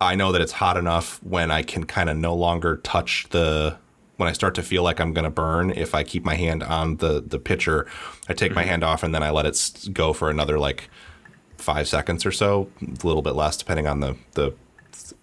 I 0.00 0.14
know 0.14 0.32
that 0.32 0.40
it's 0.40 0.52
hot 0.52 0.76
enough 0.76 1.22
when 1.22 1.50
I 1.50 1.62
can 1.62 1.84
kind 1.84 2.08
of 2.08 2.16
no 2.16 2.34
longer 2.34 2.76
touch 2.78 3.26
the 3.30 3.76
when 4.16 4.28
I 4.28 4.32
start 4.32 4.56
to 4.56 4.62
feel 4.62 4.82
like 4.82 5.00
I'm 5.00 5.12
going 5.12 5.24
to 5.24 5.30
burn 5.30 5.70
if 5.70 5.94
I 5.94 6.02
keep 6.02 6.24
my 6.24 6.34
hand 6.34 6.62
on 6.62 6.96
the 6.96 7.20
the 7.20 7.38
pitcher, 7.38 7.86
I 8.28 8.34
take 8.34 8.52
my 8.52 8.62
mm-hmm. 8.62 8.70
hand 8.70 8.84
off 8.84 9.02
and 9.02 9.14
then 9.14 9.22
I 9.22 9.30
let 9.30 9.46
it 9.46 9.88
go 9.92 10.12
for 10.12 10.30
another 10.30 10.58
like 10.58 10.88
5 11.58 11.88
seconds 11.88 12.24
or 12.24 12.32
so, 12.32 12.70
a 12.82 13.06
little 13.06 13.22
bit 13.22 13.34
less 13.34 13.56
depending 13.56 13.86
on 13.86 14.00
the 14.00 14.16
the 14.32 14.54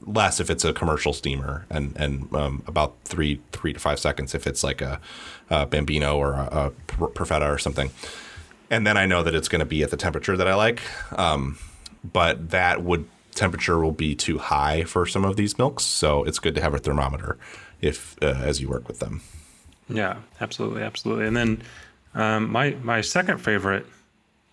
less 0.05 0.39
if 0.39 0.49
it's 0.49 0.63
a 0.63 0.73
commercial 0.73 1.13
steamer 1.13 1.65
and 1.69 1.95
and 1.97 2.33
um, 2.33 2.63
about 2.67 2.95
3 3.05 3.41
3 3.51 3.73
to 3.73 3.79
5 3.79 3.99
seconds 3.99 4.35
if 4.35 4.47
it's 4.47 4.63
like 4.63 4.81
a, 4.81 4.99
a 5.49 5.65
Bambino 5.65 6.17
or 6.17 6.33
a, 6.33 6.45
a 6.51 6.71
Perfetta 6.87 7.51
or 7.51 7.57
something. 7.57 7.91
And 8.69 8.85
then 8.85 8.97
I 8.97 9.05
know 9.05 9.21
that 9.23 9.35
it's 9.35 9.47
going 9.47 9.59
to 9.59 9.65
be 9.65 9.83
at 9.83 9.91
the 9.91 9.97
temperature 9.97 10.35
that 10.35 10.47
I 10.47 10.55
like. 10.55 10.81
Um, 11.17 11.57
but 12.11 12.49
that 12.51 12.83
would 12.83 13.07
temperature 13.33 13.79
will 13.79 13.91
be 13.91 14.15
too 14.15 14.37
high 14.37 14.83
for 14.83 15.05
some 15.05 15.25
of 15.25 15.35
these 15.35 15.57
milks, 15.57 15.83
so 15.83 16.23
it's 16.23 16.39
good 16.39 16.55
to 16.55 16.61
have 16.61 16.73
a 16.73 16.79
thermometer 16.79 17.37
if 17.81 18.15
uh, 18.21 18.27
as 18.27 18.61
you 18.61 18.69
work 18.69 18.87
with 18.87 18.99
them. 18.99 19.21
Yeah, 19.89 20.17
absolutely, 20.41 20.81
absolutely. 20.81 21.27
And 21.27 21.37
then 21.37 21.61
um, 22.13 22.49
my 22.49 22.71
my 22.81 23.01
second 23.01 23.39
favorite 23.39 23.85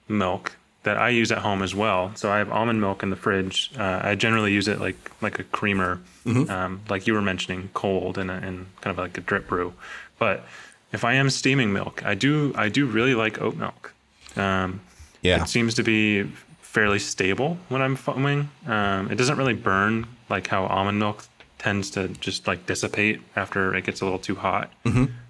milk 0.09 0.57
that 0.85 0.97
I 0.99 1.11
use 1.11 1.31
at 1.31 1.39
home 1.39 1.63
as 1.63 1.75
well. 1.75 2.13
So 2.17 2.31
I 2.31 2.39
have 2.39 2.51
almond 2.51 2.81
milk 2.81 3.03
in 3.03 3.11
the 3.11 3.17
fridge. 3.17 3.71
Uh, 3.79 4.01
I 4.03 4.15
generally 4.15 4.53
use 4.53 4.69
it 4.69 4.81
like 4.81 4.97
like 5.21 5.39
a 5.39 5.45
creamer, 5.45 6.01
um, 6.27 6.81
like 6.89 7.07
you 7.07 7.15
were 7.15 7.23
mentioning, 7.23 7.71
cold 7.75 8.19
and 8.19 8.31
and 8.31 8.67
kind 8.81 8.91
of 8.93 8.99
like 8.99 9.17
a 9.19 9.21
drip 9.21 9.47
brew. 9.49 9.73
But 10.19 10.45
if 10.93 11.05
I 11.05 11.15
am 11.15 11.31
steaming 11.31 11.73
milk, 11.73 12.03
I 12.05 12.15
do 12.15 12.53
I 12.57 12.69
do 12.69 12.87
really 12.87 13.15
like 13.15 13.41
oat 13.41 13.57
milk. 13.57 13.95
Um, 14.37 14.81
Yeah, 15.23 15.43
It 15.43 15.49
seems 15.49 15.75
to 15.75 15.83
be 15.85 16.25
fairly 16.61 16.99
stable 16.99 17.59
when 17.69 17.81
I'm 17.83 17.97
foaming. 17.97 18.49
Um, 18.67 19.11
it 19.11 19.17
doesn't 19.19 19.37
really 19.39 19.55
burn 19.55 20.07
like 20.31 20.47
how 20.49 20.65
almond 20.67 20.99
milk 20.99 21.25
tends 21.59 21.91
to 21.91 22.09
just 22.09 22.47
like 22.49 22.67
dissipate 22.67 23.21
after 23.37 23.75
it 23.77 23.85
gets 23.85 24.01
a 24.01 24.05
little 24.05 24.19
too 24.19 24.35
hot. 24.35 24.73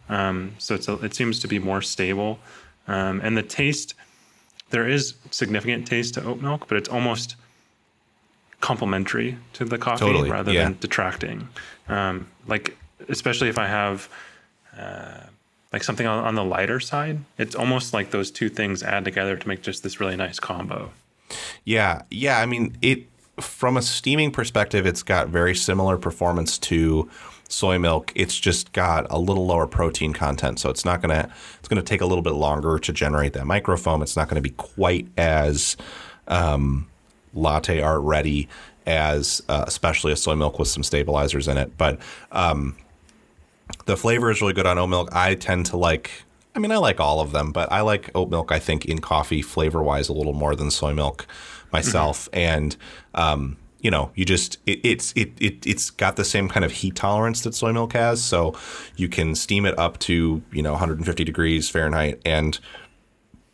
Um, 0.09 0.53
so 0.59 0.75
it's 0.75 0.89
a, 0.89 0.95
it 1.05 1.15
seems 1.15 1.41
to 1.41 1.49
be 1.49 1.59
more 1.59 1.83
stable, 1.83 2.39
um, 2.89 3.21
and 3.23 3.37
the 3.37 3.43
taste 3.43 3.95
there 4.73 4.89
is 4.89 5.15
significant 5.31 5.87
taste 5.87 6.15
to 6.15 6.25
oat 6.25 6.41
milk, 6.41 6.67
but 6.67 6.77
it's 6.77 6.89
almost 6.89 7.37
complementary 8.61 9.37
to 9.53 9.65
the 9.65 9.79
coffee 9.79 10.07
Totally, 10.07 10.31
rather 10.31 10.53
yeah. 10.53 10.65
than 10.65 10.79
detracting. 10.81 11.49
Um, 11.89 12.27
like 12.47 12.77
especially 13.09 13.49
if 13.49 13.59
I 13.59 13.67
have 13.67 14.09
uh, 14.77 15.21
like 15.73 15.85
something 15.85 16.07
on, 16.07 16.25
on 16.25 16.35
the 16.35 16.45
lighter 16.45 16.81
side, 16.81 17.19
it's 17.39 17.55
almost 17.55 17.93
like 17.93 18.11
those 18.11 18.31
two 18.31 18.49
things 18.49 18.83
add 18.83 19.05
together 19.05 19.37
to 19.37 19.49
make 19.49 19.63
just 19.63 19.83
this 19.83 20.01
really 20.01 20.17
nice 20.17 20.41
combo. 20.41 20.91
yeah, 21.65 22.03
yeah. 22.11 22.39
I 22.39 22.47
mean, 22.47 22.77
it 22.81 23.07
from 23.41 23.77
a 23.77 23.83
steaming 23.83 24.31
perspective, 24.31 24.87
it's 24.87 25.03
got 25.03 25.29
very 25.29 25.55
similar 25.55 25.99
performance 25.99 26.59
to 26.59 27.11
soy 27.53 27.79
milk. 27.79 28.13
It's 28.15 28.39
just 28.39 28.73
got 28.73 29.07
a 29.11 29.19
little 29.19 29.47
lower 29.47 29.67
protein 29.67 30.13
content, 30.13 30.59
so 30.59 30.71
it's 30.71 30.85
not 30.85 31.01
gonna 31.01 31.31
it's 31.59 31.69
gonna 31.69 31.83
take 31.83 32.01
a 32.01 32.07
little 32.07 32.23
bit 32.23 32.35
longer 32.35 32.79
to 32.79 32.93
generate 32.93 33.35
that 33.35 33.45
microfoam. 33.45 34.03
It's 34.03 34.17
not 34.17 34.29
gonna 34.29 34.41
be 34.41 34.51
quite 34.51 35.07
as 35.17 35.77
um, 36.29 36.89
latte 37.35 37.81
art 37.81 38.03
ready 38.03 38.49
as 38.87 39.43
uh, 39.49 39.65
especially 39.67 40.13
a 40.13 40.17
soy 40.17 40.35
milk 40.35 40.59
with 40.59 40.69
some 40.69 40.83
stabilizers 40.83 41.47
in 41.47 41.59
it. 41.59 41.77
But 41.77 41.99
um, 42.33 42.77
the 43.85 43.97
flavor 43.97 44.31
is 44.31 44.41
really 44.41 44.55
good 44.55 44.67
on 44.67 44.79
oat 44.79 44.89
milk. 44.89 45.11
I 45.13 45.35
tend 45.35 45.67
to 45.67 45.77
like 45.77 46.11
I 46.55 46.59
mean, 46.59 46.71
I 46.71 46.77
like 46.77 47.01
all 47.01 47.21
of 47.21 47.33
them, 47.33 47.53
but 47.53 47.73
I 47.73 47.81
like 47.81 48.11
oat 48.15 48.31
milk. 48.31 48.53
I 48.53 48.59
think 48.59 48.85
in 48.85 49.01
coffee 49.01 49.43
flavor 49.43 49.83
wise 49.83 50.09
a 50.09 50.13
little 50.13 50.35
more 50.35 50.55
than 50.55 50.71
soy 50.71 50.93
milk 50.93 51.27
myself, 51.73 52.29
and 52.33 52.77
um, 53.15 53.57
you 53.83 53.91
know, 53.91 54.11
you 54.15 54.25
just 54.25 54.59
it, 54.65 54.81
it's 54.85 55.13
it, 55.15 55.33
it 55.41 55.67
it's 55.67 55.91
got 55.91 56.17
the 56.17 56.25
same 56.25 56.49
kind 56.49 56.65
of 56.65 56.73
heat 56.73 56.95
tolerance 56.95 57.43
that 57.43 57.55
soy 57.55 57.73
milk 57.73 57.93
has, 57.93 58.23
so 58.23 58.55
you 58.97 59.09
can 59.09 59.35
steam 59.35 59.67
it 59.67 59.79
up 59.79 59.99
to 59.99 60.43
you 60.53 60.63
know 60.63 60.71
150 60.71 61.25
degrees 61.25 61.69
Fahrenheit 61.69 62.23
and 62.25 62.59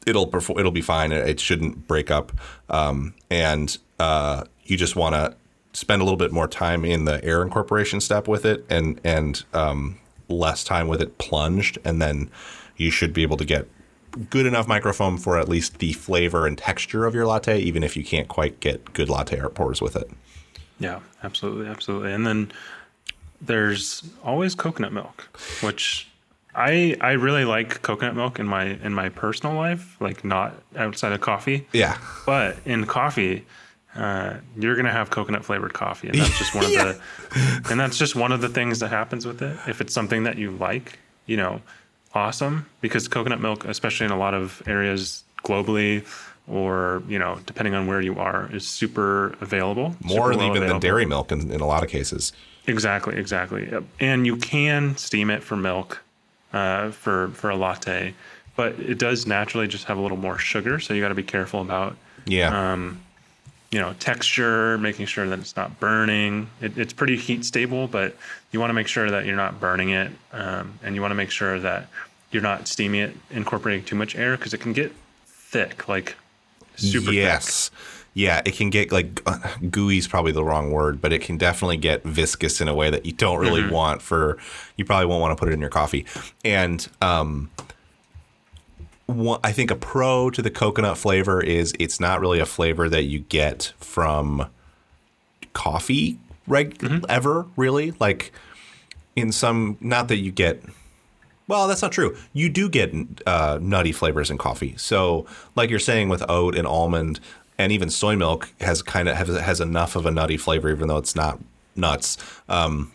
it'll 0.06 0.26
perform, 0.26 0.58
it'll 0.58 0.70
be 0.70 0.82
fine. 0.82 1.12
It, 1.12 1.40
shouldn't 1.40 1.86
break 1.86 2.10
up, 2.10 2.32
um, 2.68 3.14
and 3.30 3.76
uh, 3.98 4.44
you 4.64 4.76
just 4.76 4.96
want 4.96 5.14
to 5.14 5.36
spend 5.72 6.02
a 6.02 6.04
little 6.04 6.18
bit 6.18 6.32
more 6.32 6.48
time 6.48 6.84
in 6.84 7.04
the 7.04 7.24
air 7.24 7.42
incorporation 7.42 8.00
step 8.00 8.28
with 8.28 8.44
it, 8.44 8.64
and 8.68 9.00
and 9.04 9.44
um, 9.54 9.98
less 10.28 10.62
time 10.62 10.88
with 10.88 11.00
it 11.00 11.18
plunged, 11.18 11.78
and 11.84 12.02
then 12.02 12.30
you 12.76 12.90
should 12.90 13.12
be 13.12 13.22
able 13.22 13.36
to 13.36 13.44
get 13.44 13.68
good 14.30 14.46
enough 14.46 14.66
microfoam 14.66 15.20
for 15.20 15.38
at 15.38 15.48
least 15.48 15.78
the 15.78 15.92
flavor 15.92 16.46
and 16.46 16.58
texture 16.58 17.06
of 17.06 17.14
your 17.14 17.26
latte, 17.26 17.58
even 17.58 17.82
if 17.82 17.96
you 17.96 18.04
can't 18.04 18.28
quite 18.28 18.60
get 18.60 18.92
good 18.92 19.08
latte 19.08 19.38
art 19.38 19.54
pours 19.54 19.80
with 19.80 19.96
it. 19.96 20.10
Yeah, 20.80 21.00
absolutely, 21.22 21.66
absolutely. 21.66 22.12
And 22.12 22.26
then 22.26 22.52
there's 23.40 24.02
always 24.24 24.54
coconut 24.54 24.92
milk, 24.92 25.28
which 25.62 26.08
I 26.54 26.96
I 27.00 27.12
really 27.12 27.44
like 27.44 27.82
coconut 27.82 28.16
milk 28.16 28.38
in 28.38 28.46
my 28.46 28.64
in 28.64 28.94
my 28.94 29.08
personal 29.08 29.54
life, 29.56 29.96
like 30.00 30.24
not 30.24 30.54
outside 30.76 31.12
of 31.12 31.20
coffee. 31.20 31.66
Yeah. 31.72 31.98
But 32.26 32.56
in 32.64 32.86
coffee, 32.86 33.44
uh, 33.94 34.34
you're 34.56 34.76
gonna 34.76 34.92
have 34.92 35.10
coconut 35.10 35.44
flavored 35.44 35.72
coffee, 35.74 36.08
and 36.08 36.18
that's 36.18 36.38
just 36.38 36.54
one 36.54 36.64
of 36.64 36.70
Yeah. 36.70 36.92
the 37.32 37.66
and 37.70 37.78
that's 37.80 37.98
just 37.98 38.16
one 38.16 38.32
of 38.32 38.40
the 38.40 38.48
things 38.48 38.80
that 38.80 38.88
happens 38.88 39.26
with 39.26 39.42
it. 39.42 39.56
If 39.68 39.80
it's 39.80 39.92
something 39.92 40.24
that 40.24 40.36
you 40.36 40.50
like, 40.52 40.98
you 41.26 41.36
know, 41.36 41.60
awesome. 42.14 42.66
Because 42.80 43.08
coconut 43.08 43.40
milk, 43.40 43.64
especially 43.64 44.06
in 44.06 44.12
a 44.12 44.18
lot 44.18 44.34
of 44.34 44.62
areas 44.66 45.24
globally, 45.44 46.04
or 46.46 47.02
you 47.08 47.18
know, 47.18 47.38
depending 47.46 47.74
on 47.74 47.86
where 47.86 48.00
you 48.00 48.18
are, 48.18 48.48
is 48.52 48.66
super 48.66 49.34
available. 49.40 49.96
More 50.02 50.32
super 50.32 50.44
even 50.44 50.66
than 50.66 50.80
dairy 50.80 51.06
milk 51.06 51.30
in, 51.32 51.50
in 51.50 51.60
a 51.60 51.66
lot 51.66 51.82
of 51.82 51.90
cases. 51.90 52.32
Exactly, 52.66 53.16
exactly. 53.16 53.70
And 54.00 54.26
you 54.26 54.36
can 54.36 54.96
steam 54.96 55.30
it 55.30 55.42
for 55.42 55.56
milk, 55.56 56.02
uh, 56.52 56.90
for 56.90 57.28
for 57.28 57.50
a 57.50 57.56
latte, 57.56 58.14
but 58.56 58.78
it 58.78 58.98
does 58.98 59.26
naturally 59.26 59.66
just 59.68 59.84
have 59.84 59.96
a 59.98 60.00
little 60.00 60.16
more 60.18 60.38
sugar. 60.38 60.78
So 60.80 60.94
you 60.94 61.00
got 61.00 61.08
to 61.08 61.14
be 61.14 61.22
careful 61.22 61.60
about, 61.60 61.96
Yeah. 62.26 62.72
um, 62.72 63.00
you 63.70 63.78
know, 63.78 63.92
texture, 64.00 64.78
making 64.78 65.06
sure 65.06 65.28
that 65.28 65.38
it's 65.38 65.56
not 65.56 65.78
burning. 65.78 66.48
It, 66.60 66.78
it's 66.78 66.92
pretty 66.92 67.16
heat 67.16 67.44
stable, 67.44 67.86
but 67.86 68.16
you 68.50 68.60
want 68.60 68.70
to 68.70 68.74
make 68.74 68.86
sure 68.88 69.10
that 69.10 69.26
you're 69.26 69.36
not 69.36 69.60
burning 69.60 69.90
it, 69.90 70.10
um, 70.32 70.78
and 70.82 70.94
you 70.94 71.02
want 71.02 71.10
to 71.10 71.16
make 71.16 71.30
sure 71.30 71.58
that 71.60 71.88
you're 72.30 72.42
not 72.42 72.66
steaming 72.68 73.00
it, 73.00 73.16
incorporating 73.30 73.84
too 73.84 73.96
much 73.96 74.16
air 74.16 74.36
because 74.36 74.54
it 74.54 74.58
can 74.60 74.72
get 74.72 74.92
thick, 75.26 75.88
like 75.88 76.16
super 76.76 77.12
thick. 77.12 77.14
yes. 77.14 77.70
Yeah, 78.14 78.42
it 78.44 78.56
can 78.56 78.70
get 78.70 78.90
like 78.90 79.20
gooey 79.70 79.98
is 79.98 80.08
probably 80.08 80.32
the 80.32 80.42
wrong 80.42 80.72
word, 80.72 81.00
but 81.00 81.12
it 81.12 81.20
can 81.20 81.36
definitely 81.36 81.76
get 81.76 82.02
viscous 82.02 82.60
in 82.60 82.66
a 82.66 82.74
way 82.74 82.90
that 82.90 83.06
you 83.06 83.12
don't 83.12 83.38
really 83.38 83.62
Mm-hmm. 83.62 83.70
want 83.70 84.02
for. 84.02 84.38
You 84.76 84.84
probably 84.84 85.06
won't 85.06 85.20
want 85.20 85.36
to 85.36 85.40
put 85.40 85.48
it 85.50 85.52
in 85.52 85.60
your 85.60 85.70
coffee. 85.70 86.04
And 86.44 86.86
um, 87.00 87.50
one, 89.08 89.40
I 89.42 89.50
think 89.52 89.70
a 89.70 89.76
pro 89.76 90.30
to 90.30 90.40
the 90.42 90.50
coconut 90.50 90.96
flavor 90.98 91.42
is 91.42 91.74
it's 91.80 91.98
not 91.98 92.20
really 92.20 92.38
a 92.40 92.46
flavor 92.46 92.88
that 92.88 93.02
you 93.04 93.20
get 93.20 93.72
from 93.78 94.46
coffee 95.52 96.18
reg- 96.46 96.78
Mm-hmm. 96.78 97.04
ever 97.08 97.46
really 97.56 97.92
like 97.98 98.32
in 99.16 99.32
some 99.32 99.76
not 99.80 100.08
that 100.08 100.18
you 100.18 100.30
get 100.30 100.62
well, 101.48 101.66
that's 101.66 101.80
not 101.80 101.92
true. 101.92 102.14
You 102.34 102.50
do 102.50 102.68
get 102.68 102.92
uh, 103.26 103.58
nutty 103.62 103.90
flavors 103.92 104.30
in 104.30 104.36
coffee. 104.36 104.74
So, 104.76 105.24
like 105.56 105.70
you're 105.70 105.78
saying 105.78 106.10
with 106.10 106.22
oat 106.28 106.54
and 106.54 106.66
almond, 106.66 107.20
and 107.56 107.72
even 107.72 107.88
soy 107.88 108.16
milk 108.16 108.50
has 108.60 108.82
kind 108.82 109.08
of 109.08 109.16
has, 109.16 109.28
has 109.34 109.58
enough 109.58 109.96
of 109.96 110.04
a 110.04 110.10
nutty 110.10 110.36
flavor, 110.36 110.68
even 110.70 110.88
though 110.88 110.98
it's 110.98 111.16
not 111.16 111.38
nuts. 111.74 112.18
Um, 112.50 112.92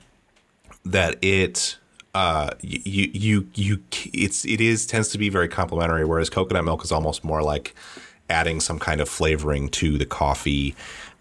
that 0.85 1.17
it 1.23 1.77
uh, 2.13 2.51
you 2.61 3.09
you 3.13 3.47
you 3.55 3.83
it's 4.13 4.45
it 4.45 4.61
is 4.61 4.85
tends 4.85 5.09
to 5.09 5.17
be 5.17 5.29
very 5.29 5.47
complimentary, 5.47 6.05
Whereas 6.05 6.29
coconut 6.29 6.63
milk 6.63 6.83
is 6.83 6.91
almost 6.91 7.23
more 7.23 7.41
like 7.41 7.73
adding 8.29 8.59
some 8.59 8.79
kind 8.79 9.01
of 9.01 9.09
flavoring 9.09 9.69
to 9.69 9.97
the 9.97 10.05
coffee, 10.05 10.75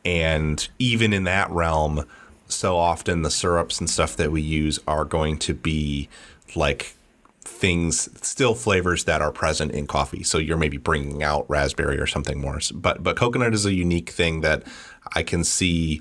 and 0.04 0.68
even 0.78 1.12
in 1.12 1.24
that 1.24 1.50
realm, 1.50 2.04
so 2.46 2.76
often 2.76 3.22
the 3.22 3.30
syrups 3.30 3.80
and 3.80 3.88
stuff 3.88 4.16
that 4.16 4.30
we 4.30 4.42
use 4.42 4.78
are 4.86 5.04
going 5.04 5.38
to 5.38 5.54
be 5.54 6.08
like 6.54 6.94
things 7.40 8.08
still 8.26 8.54
flavors 8.54 9.04
that 9.04 9.22
are 9.22 9.32
present 9.32 9.72
in 9.72 9.86
coffee. 9.86 10.22
So 10.22 10.38
you're 10.38 10.58
maybe 10.58 10.76
bringing 10.76 11.22
out 11.22 11.48
raspberry 11.48 11.98
or 11.98 12.06
something 12.06 12.40
more. 12.40 12.60
But 12.74 13.02
but 13.02 13.16
coconut 13.16 13.54
is 13.54 13.64
a 13.64 13.72
unique 13.72 14.10
thing 14.10 14.42
that 14.42 14.62
i 15.14 15.22
can 15.22 15.42
see 15.42 16.00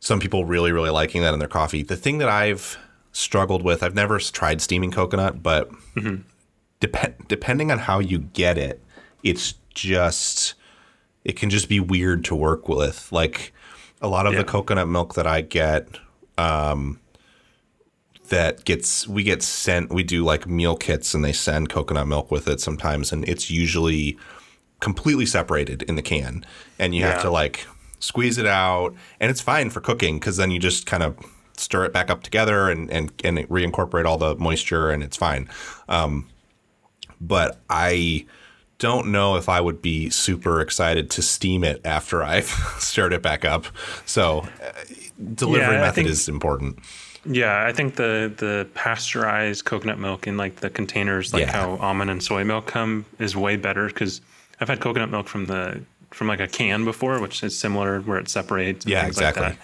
some 0.00 0.20
people 0.20 0.44
really 0.44 0.72
really 0.72 0.90
liking 0.90 1.22
that 1.22 1.32
in 1.32 1.38
their 1.38 1.48
coffee. 1.48 1.82
The 1.84 1.96
thing 1.96 2.18
that 2.18 2.28
i've 2.28 2.76
struggled 3.12 3.62
with. 3.62 3.82
I've 3.82 3.94
never 3.94 4.18
tried 4.18 4.60
steaming 4.60 4.90
coconut 4.90 5.42
but 5.42 5.70
mm-hmm. 5.94 6.22
dep- 6.80 7.28
depending 7.28 7.70
on 7.70 7.78
how 7.78 7.98
you 7.98 8.18
get 8.18 8.56
it 8.58 8.82
it's 9.22 9.54
just 9.74 10.54
it 11.24 11.36
can 11.36 11.50
just 11.50 11.68
be 11.68 11.80
weird 11.80 12.24
to 12.24 12.34
work 12.34 12.68
with. 12.68 13.10
Like 13.12 13.52
a 14.00 14.08
lot 14.08 14.26
of 14.26 14.32
Yeah. 14.32 14.38
the 14.40 14.44
coconut 14.44 14.88
milk 14.88 15.14
that 15.14 15.26
i 15.26 15.42
get 15.42 15.88
um, 16.38 16.98
that 18.30 18.64
gets 18.64 19.06
we 19.06 19.22
get 19.22 19.42
sent 19.42 19.92
we 19.92 20.02
do 20.02 20.24
like 20.24 20.46
meal 20.46 20.76
kits 20.76 21.12
and 21.14 21.22
they 21.24 21.32
send 21.32 21.68
coconut 21.68 22.06
milk 22.06 22.30
with 22.30 22.48
it 22.48 22.60
sometimes 22.60 23.12
and 23.12 23.28
it's 23.28 23.50
usually 23.50 24.16
completely 24.80 25.26
separated 25.26 25.82
in 25.82 25.96
the 25.96 26.02
can. 26.02 26.44
And 26.78 26.94
you 26.94 27.02
have 27.04 27.20
to 27.22 27.30
like 27.30 27.66
squeeze 27.98 28.38
it 28.38 28.46
out 28.46 28.94
and 29.20 29.30
it's 29.30 29.40
fine 29.42 29.68
for 29.68 29.80
cooking 29.80 30.18
because 30.18 30.38
then 30.38 30.50
you 30.50 30.58
just 30.58 30.86
kind 30.86 31.02
of 31.02 31.18
stir 31.60 31.84
it 31.84 31.92
back 31.92 32.10
up 32.10 32.22
together 32.22 32.68
and 32.70 32.90
and, 32.90 33.12
and 33.24 33.38
reincorporate 33.48 34.04
all 34.06 34.18
the 34.18 34.34
moisture 34.36 34.90
and 34.90 35.02
it's 35.02 35.16
fine 35.16 35.48
um, 35.88 36.26
but 37.20 37.58
i 37.68 38.24
don't 38.78 39.08
know 39.08 39.36
if 39.36 39.48
i 39.48 39.60
would 39.60 39.82
be 39.82 40.08
super 40.10 40.60
excited 40.60 41.10
to 41.10 41.22
steam 41.22 41.62
it 41.64 41.80
after 41.84 42.22
i've 42.32 42.46
stirred 42.78 43.12
it 43.12 43.22
back 43.22 43.44
up 43.44 43.66
so 44.06 44.40
uh, 44.62 44.72
delivery 45.34 45.74
Yeah, 45.74 45.80
method 45.82 45.94
think- 45.96 46.08
is 46.08 46.28
important 46.28 46.78
Yeah, 47.26 47.66
I 47.68 47.72
think 47.74 47.96
the 47.96 48.32
the 48.38 48.66
pasteurized 48.74 49.66
coconut 49.66 49.98
milk 49.98 50.26
in 50.26 50.38
like 50.38 50.56
the 50.56 50.70
containers, 50.70 51.34
like 51.34 51.42
Yeah. 51.42 51.52
how 51.52 51.76
almond 51.76 52.10
and 52.10 52.22
soy 52.22 52.44
milk 52.44 52.66
come, 52.66 53.04
is 53.18 53.36
way 53.36 53.56
better 53.56 53.88
because 53.88 54.22
I've 54.58 54.68
had 54.70 54.80
coconut 54.80 55.10
milk 55.10 55.28
from 55.28 55.44
the 55.44 55.82
from 56.12 56.28
like 56.28 56.40
a 56.40 56.48
can 56.48 56.86
before, 56.86 57.20
which 57.20 57.42
is 57.44 57.52
similar 57.58 58.00
where 58.00 58.16
it 58.18 58.30
separates. 58.30 58.86
And 58.86 58.92
Yeah, 58.92 59.02
things 59.02 59.18
exactly. 59.18 59.42
Like 59.42 59.52
that. 59.58 59.62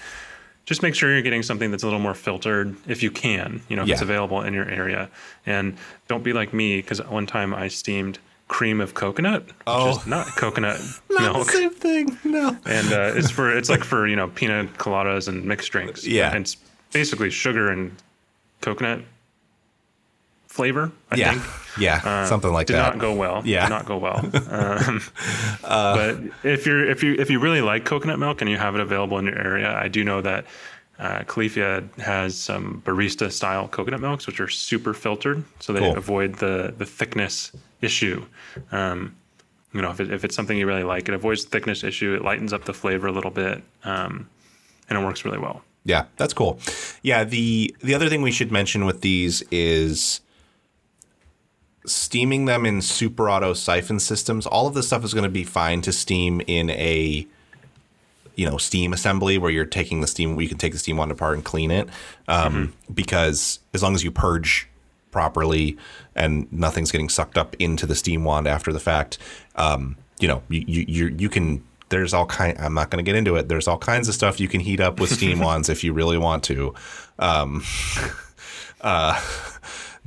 Just 0.67 0.83
make 0.83 0.95
sure 0.95 1.13
you're 1.13 1.23
getting 1.23 1.43
something 1.45 1.71
that's 1.71 1.83
a 1.85 1.87
little 1.87 2.01
more 2.01 2.13
filtered 2.15 2.77
if 2.89 3.03
you 3.03 3.11
can, 3.11 3.63
you 3.69 3.77
know, 3.77 3.85
if 3.85 3.89
it's 3.91 4.03
available 4.03 4.43
in 4.43 4.53
your 4.53 4.69
area. 4.69 5.09
And 5.47 5.77
don't 6.09 6.23
be 6.25 6.33
like 6.33 6.53
me 6.53 6.77
because 6.83 7.01
one 7.07 7.25
time 7.27 7.55
I 7.55 7.69
steamed 7.69 8.19
cream 8.49 8.81
of 8.81 8.93
coconut, 8.95 9.45
Oh. 9.67 10.03
not 10.07 10.27
coconut 10.37 10.81
Not 11.11 11.33
milk 11.35 11.47
the 11.47 11.53
same 11.53 11.71
thing. 11.71 12.19
No. 12.25 12.57
and 12.67 12.93
uh, 12.93 13.13
it's 13.15 13.31
for 13.31 13.57
it's 13.57 13.69
like 13.71 13.85
for 13.85 14.07
you 14.09 14.17
know 14.17 14.27
pina 14.29 14.65
coladas 14.77 15.29
and 15.29 15.45
mixed 15.45 15.71
drinks. 15.73 16.05
Yeah. 16.07 16.31
and 16.35 16.43
it's 16.43 16.57
basically 16.93 17.31
sugar 17.31 17.71
and 17.71 17.95
coconut 18.61 19.03
flavor. 20.57 20.91
I 21.11 21.17
Yeah. 21.17 21.33
think 21.33 21.43
Yeah. 21.79 22.25
Something 22.25 22.53
like 22.53 22.67
did 22.67 22.77
that. 22.77 22.95
not 22.95 22.99
go 22.99 23.13
well. 23.15 23.43
Yeah. 23.45 23.65
did 23.67 23.71
not 23.75 23.87
go 23.87 23.97
well. 23.99 24.19
Um, 24.89 25.01
but 25.63 26.19
if 26.45 26.67
you're 26.67 26.85
if 26.89 27.03
you 27.03 27.15
if 27.19 27.31
you 27.31 27.39
really 27.41 27.61
like 27.61 27.85
coconut 27.85 28.19
milk 28.19 28.41
and 28.41 28.51
you 28.51 28.57
have 28.57 28.75
it 28.75 28.81
available 28.81 29.19
in 29.19 29.27
your 29.27 29.39
area, 29.39 29.73
I 29.77 29.89
do 29.89 30.03
know 30.05 30.21
that. 30.23 30.45
Uh, 30.99 31.21
Califia 31.25 31.85
has 32.01 32.35
some 32.41 32.81
barista 32.87 33.31
style 33.31 33.69
coconut 33.69 34.01
milks, 34.01 34.27
which 34.27 34.41
are 34.41 34.49
super 34.49 34.95
filtered, 34.95 35.45
so 35.61 35.75
they 35.75 35.81
Cool. 35.81 35.95
avoid 35.95 36.37
the 36.37 36.73
the 36.79 36.87
thickness 36.87 37.53
issue. 37.83 38.25
Um, 38.73 39.15
you 39.75 39.83
know, 39.83 39.91
if, 39.91 40.01
it, 40.01 40.11
if 40.11 40.25
it's 40.25 40.35
something 40.35 40.57
you 40.57 40.67
really 40.67 40.85
like, 40.85 41.07
it 41.11 41.15
avoids 41.15 41.45
the 41.45 41.51
thickness 41.51 41.85
issue. 41.85 42.15
It 42.15 42.23
lightens 42.23 42.55
up 42.55 42.65
the 42.65 42.73
flavor 42.73 43.09
a 43.09 43.13
little 43.13 43.31
bit, 43.31 43.63
um, 43.85 44.27
and 44.89 44.99
it 44.99 45.05
works 45.05 45.23
really 45.27 45.37
well. 45.39 45.61
Yeah, 45.85 46.05
that's 46.17 46.33
cool. 46.33 46.59
Yeah, 47.03 47.25
the 47.25 47.77
the 47.83 47.93
other 47.95 48.09
thing 48.09 48.23
we 48.23 48.33
should 48.33 48.51
mention 48.51 48.87
with 48.87 49.03
these 49.03 49.43
is 49.51 50.23
steaming 51.87 52.45
them 52.45 52.67
in 52.67 52.83
super 52.83 53.31
auto 53.31 53.55
siphon 53.55 54.01
systems. 54.01 54.47
All 54.47 54.67
of 54.67 54.75
this 54.75 54.89
stuff 54.89 55.05
is 55.05 55.15
going 55.15 55.25
to 55.25 55.31
be 55.31 55.45
fine 55.45 55.83
to 55.83 55.93
steam 55.93 56.43
in 56.47 56.71
a 56.71 57.27
you 58.37 58.49
know 58.49 58.59
steam 58.59 58.93
assembly 58.93 59.39
where 59.39 59.51
you're 59.51 59.65
taking 59.65 60.03
the 60.03 60.07
steam 60.07 60.39
you 60.39 60.49
can 60.49 60.59
take 60.59 60.73
the 60.73 60.79
steam 60.79 60.99
wand 60.99 61.11
apart 61.11 61.35
and 61.35 61.45
clean 61.45 61.71
it 61.71 61.89
um, 62.29 62.75
because 62.93 63.59
as 63.75 63.83
long 63.83 63.95
as 63.95 64.05
you 64.05 64.11
purge 64.11 64.69
properly 65.11 65.77
and 66.15 66.51
nothing's 66.53 66.93
getting 66.93 67.09
sucked 67.09 67.39
up 67.39 67.57
into 67.59 67.87
the 67.87 67.95
steam 67.95 68.25
wand 68.25 68.47
after 68.47 68.73
the 68.73 68.81
fact 68.81 69.19
um, 69.57 69.97
you 70.21 70.29
know 70.29 70.43
you 70.49 70.65
you 70.67 70.85
you, 70.87 71.17
you 71.19 71.29
can 71.29 71.65
there's 71.89 72.13
all 72.13 72.27
kind 72.27 72.57
I'm 72.59 72.75
not 72.75 72.91
going 72.91 73.03
to 73.03 73.09
get 73.09 73.17
into 73.17 73.37
it 73.37 73.49
there's 73.49 73.67
all 73.67 73.79
kinds 73.79 74.09
of 74.09 74.15
stuff 74.15 74.39
you 74.39 74.49
can 74.49 74.61
heat 74.61 74.81
up 74.81 75.01
with 75.01 75.11
steam 75.11 75.39
wands 75.47 75.69
if 75.69 75.83
you 75.83 75.95
really 75.95 76.19
want 76.19 76.45
to 76.45 76.75
um, 77.19 77.65
uh, 78.83 79.19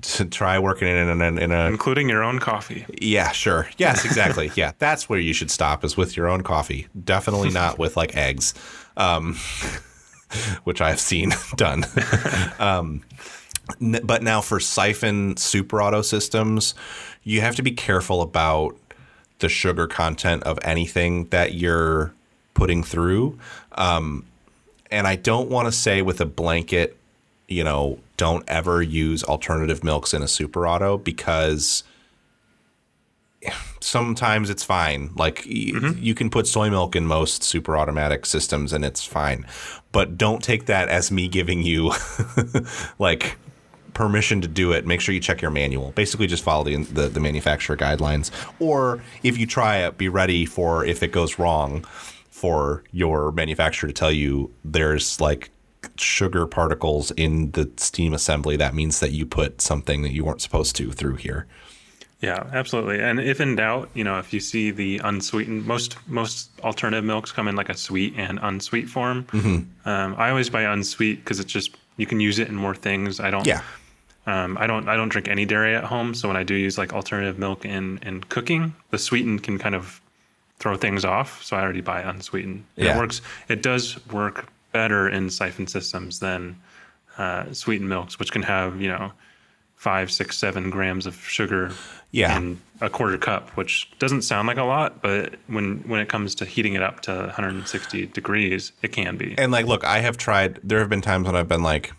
to 0.02 0.26
try 0.26 0.60
working 0.60 0.88
in 0.88 1.22
a, 1.22 1.26
in 1.26 1.52
a 1.52 1.68
including 1.68 2.10
your 2.10 2.24
own 2.24 2.40
coffee. 2.40 2.86
yeah, 3.02 3.32
sure. 3.32 3.70
Yes, 3.78 4.06
exactly. 4.06 4.52
yeah, 4.56 4.72
that's 4.80 5.10
where 5.10 5.20
you 5.20 5.34
should 5.34 5.52
stop 5.52 5.84
is 5.84 5.98
with 5.98 6.16
your 6.18 6.28
own 6.28 6.42
coffee. 6.44 6.88
Definitely 7.04 7.50
not 7.52 7.78
with 7.80 7.98
like 7.98 8.16
eggs, 8.16 8.54
um, 8.98 9.36
which 10.64 10.82
I've 10.82 11.00
seen 11.00 11.32
done. 11.56 11.86
um, 12.60 13.04
n- 13.82 14.02
but 14.04 14.24
now 14.24 14.42
for 14.42 14.60
siphon 14.60 15.38
super 15.38 15.82
auto 15.82 16.02
systems, 16.02 16.76
you 17.24 17.42
have 17.42 17.56
to 17.56 17.62
be 17.62 17.72
careful 17.72 18.22
about 18.22 18.76
the 19.40 19.50
sugar 19.50 19.88
content 19.88 20.44
of 20.44 20.60
anything 20.64 21.26
that 21.30 21.54
you're 21.54 22.14
putting 22.54 22.84
through. 22.84 23.40
Um, 23.74 24.26
and 24.92 25.08
I 25.08 25.16
don't 25.16 25.50
want 25.50 25.68
to 25.68 25.72
say 25.72 26.02
with 26.02 26.20
a 26.20 26.26
blanket, 26.26 26.98
you 27.48 27.64
know, 27.64 28.00
don't 28.20 28.44
ever 28.50 28.82
use 28.82 29.24
alternative 29.24 29.82
milks 29.82 30.14
in 30.14 30.22
a 30.22 30.28
super 30.28 30.68
auto 30.68 30.98
because 30.98 31.84
sometimes 33.80 34.50
it's 34.50 34.64
fine. 34.64 35.12
Like 35.16 35.46
y- 35.46 35.72
mm-hmm. 35.74 36.04
you 36.04 36.14
can 36.14 36.30
put 36.30 36.46
soy 36.46 36.70
milk 36.70 36.98
in 36.98 37.08
most 37.08 37.44
super 37.44 37.78
automatic 37.78 38.26
systems 38.26 38.74
and 38.74 38.84
it's 38.84 39.06
fine. 39.06 39.48
But 39.94 40.18
don't 40.18 40.44
take 40.44 40.66
that 40.66 40.90
as 40.90 41.12
me 41.12 41.30
giving 41.30 41.64
you 41.64 41.94
like 43.00 43.38
permission 43.94 44.42
to 44.42 44.50
do 44.50 44.74
it. 44.74 44.86
Make 44.86 45.00
sure 45.00 45.16
you 45.16 45.22
check 45.22 45.42
your 45.42 45.52
manual. 45.52 45.92
Basically 45.92 46.28
just 46.28 46.44
follow 46.44 46.66
the 46.66 46.76
the, 46.84 47.08
the 47.08 47.22
manufacturer 47.22 47.78
guidelines. 47.78 48.32
Or 48.60 49.02
if 49.24 49.38
you 49.38 49.48
try 49.48 49.78
it, 49.78 49.98
be 49.98 50.10
ready 50.10 50.46
for 50.46 50.84
if 50.84 51.02
it 51.04 51.14
goes 51.14 51.40
wrong 51.40 51.86
for 52.30 52.84
your 52.92 53.32
manufacturer 53.32 53.88
to 53.88 53.94
tell 53.94 54.12
you 54.12 54.52
there's 54.66 55.22
like 55.22 55.52
sugar 55.98 56.46
particles 56.46 57.12
in 57.12 57.52
the 57.52 57.70
steam 57.78 58.14
assembly 58.14 58.58
that 58.58 58.74
means 58.74 59.00
that 59.00 59.12
you 59.12 59.26
put 59.26 59.62
something 59.62 60.02
that 60.02 60.12
you 60.12 60.24
weren't 60.24 60.42
supposed 60.42 60.76
to 60.76 60.92
through 60.92 61.16
here. 61.16 61.46
Yeah, 62.22 62.50
absolutely. 62.52 63.00
And 63.00 63.20
if 63.20 63.40
in 63.40 63.56
doubt, 63.56 63.90
you 63.94 64.04
know, 64.04 64.20
if 64.20 64.34
you 64.34 64.42
see 64.42 64.72
the 64.72 65.00
unsweetened, 65.04 65.66
most 65.66 65.96
most 66.08 66.50
alternative 66.62 67.06
milks 67.06 67.32
come 67.32 67.48
in 67.48 67.56
like 67.56 67.70
a 67.70 67.78
sweet 67.78 68.14
and 68.18 68.40
unsweet 68.42 68.90
form. 68.90 69.24
Mm-hmm. 69.26 69.88
Um, 69.90 70.16
I 70.18 70.30
always 70.30 70.50
buy 70.50 70.64
unsweet 70.64 71.24
because 71.24 71.40
it's 71.40 71.52
just 71.52 71.72
you 71.96 72.06
can 72.06 72.20
use 72.20 72.38
it 72.40 72.50
in 72.50 72.56
more 72.56 72.76
things. 72.76 73.22
I 73.22 73.32
don't. 73.32 73.48
Yeah. 73.48 73.62
Um, 74.26 74.58
I 74.60 74.68
don't. 74.68 74.90
I 74.90 74.98
don't 74.98 75.08
drink 75.08 75.30
any 75.30 75.46
dairy 75.46 75.76
at 75.76 75.86
home, 75.86 76.14
so 76.14 76.28
when 76.28 76.36
I 76.36 76.44
do 76.44 76.56
use 76.56 76.78
like 76.78 76.94
alternative 76.94 77.40
milk 77.40 77.64
in 77.64 78.00
in 78.00 78.22
cooking, 78.26 78.76
the 78.90 78.98
sweetened 78.98 79.44
can 79.44 79.58
kind 79.58 79.74
of 79.74 80.02
throw 80.58 80.76
things 80.76 81.06
off. 81.06 81.42
So 81.42 81.56
I 81.56 81.62
already 81.62 81.82
buy 81.82 82.02
unsweetened. 82.02 82.66
Yeah. 82.76 82.96
It 82.96 82.98
works. 82.98 83.22
It 83.48 83.64
does 83.64 84.06
work 84.08 84.52
better 84.72 85.08
in 85.10 85.30
siphon 85.30 85.68
systems 85.68 86.20
than 86.20 86.56
uh, 87.18 87.52
sweetened 87.54 87.90
milks, 87.90 88.18
which 88.20 88.32
can 88.32 88.44
have 88.44 88.80
you 88.82 88.90
know 88.90 89.12
five, 89.76 90.12
six, 90.12 90.38
seven 90.38 90.70
grams 90.70 91.06
of 91.06 91.16
sugar 91.16 91.72
Yeah. 92.12 92.36
in 92.38 92.60
a 92.82 92.90
quarter 92.90 93.18
cup, 93.18 93.50
which 93.52 93.90
doesn't 93.98 94.24
sound 94.24 94.46
like 94.48 94.58
a 94.58 94.64
lot, 94.64 95.02
but 95.02 95.36
when 95.48 95.78
when 95.88 96.00
it 96.02 96.10
comes 96.10 96.36
to 96.36 96.46
heating 96.46 96.74
it 96.74 96.82
up 96.84 97.00
to 97.02 97.14
160 97.14 98.08
degrees, 98.08 98.72
it 98.82 98.92
can 98.92 99.16
be. 99.18 99.36
And 99.38 99.52
like, 99.52 99.66
look, 99.68 99.84
I 99.86 100.00
have 100.00 100.18
tried. 100.18 100.60
There 100.64 100.80
have 100.80 100.90
been 100.90 101.02
times 101.02 101.28
when 101.28 101.36
I've 101.36 101.48
been 101.48 101.64
like, 101.64 101.94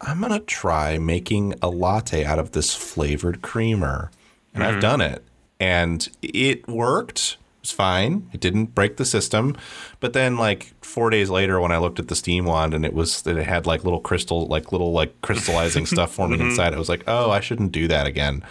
I'm 0.00 0.20
gonna 0.20 0.40
try 0.40 0.98
making 0.98 1.54
a 1.62 1.68
latte 1.68 2.24
out 2.24 2.38
of 2.38 2.52
this 2.52 2.74
flavored 2.74 3.40
creamer, 3.42 4.10
and 4.54 4.64
I've 4.64 4.80
done 4.80 5.00
it, 5.00 5.22
and 5.60 6.08
it 6.22 6.66
worked. 6.68 7.36
It 7.62 7.66
was 7.68 7.70
fine. 7.72 8.28
It 8.32 8.40
didn't 8.40 8.74
break 8.74 8.96
the 8.96 9.04
system. 9.04 9.56
But 10.00 10.14
then, 10.14 10.36
like 10.36 10.72
four 10.84 11.10
days 11.10 11.30
later, 11.30 11.60
when 11.60 11.70
I 11.70 11.78
looked 11.78 12.00
at 12.00 12.08
the 12.08 12.16
steam 12.16 12.44
wand 12.44 12.74
and 12.74 12.84
it 12.84 12.92
was 12.92 13.22
that 13.22 13.36
it 13.36 13.46
had 13.46 13.66
like 13.66 13.84
little 13.84 14.00
crystal, 14.00 14.48
like 14.48 14.72
little 14.72 14.90
like 14.92 15.20
crystallizing 15.22 15.86
stuff 15.86 16.12
forming 16.14 16.40
inside, 16.40 16.74
I 16.74 16.78
was 16.78 16.88
like, 16.88 17.04
oh, 17.06 17.30
I 17.30 17.38
shouldn't 17.38 17.70
do 17.70 17.86
that 17.86 18.08
again. 18.08 18.42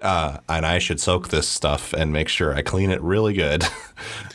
Uh, 0.00 0.38
and 0.48 0.64
I 0.64 0.78
should 0.78 0.98
soak 0.98 1.28
this 1.28 1.46
stuff 1.46 1.92
and 1.92 2.10
make 2.12 2.28
sure 2.28 2.54
I 2.54 2.62
clean 2.62 2.90
it 2.90 3.00
really 3.02 3.34
good. 3.34 3.64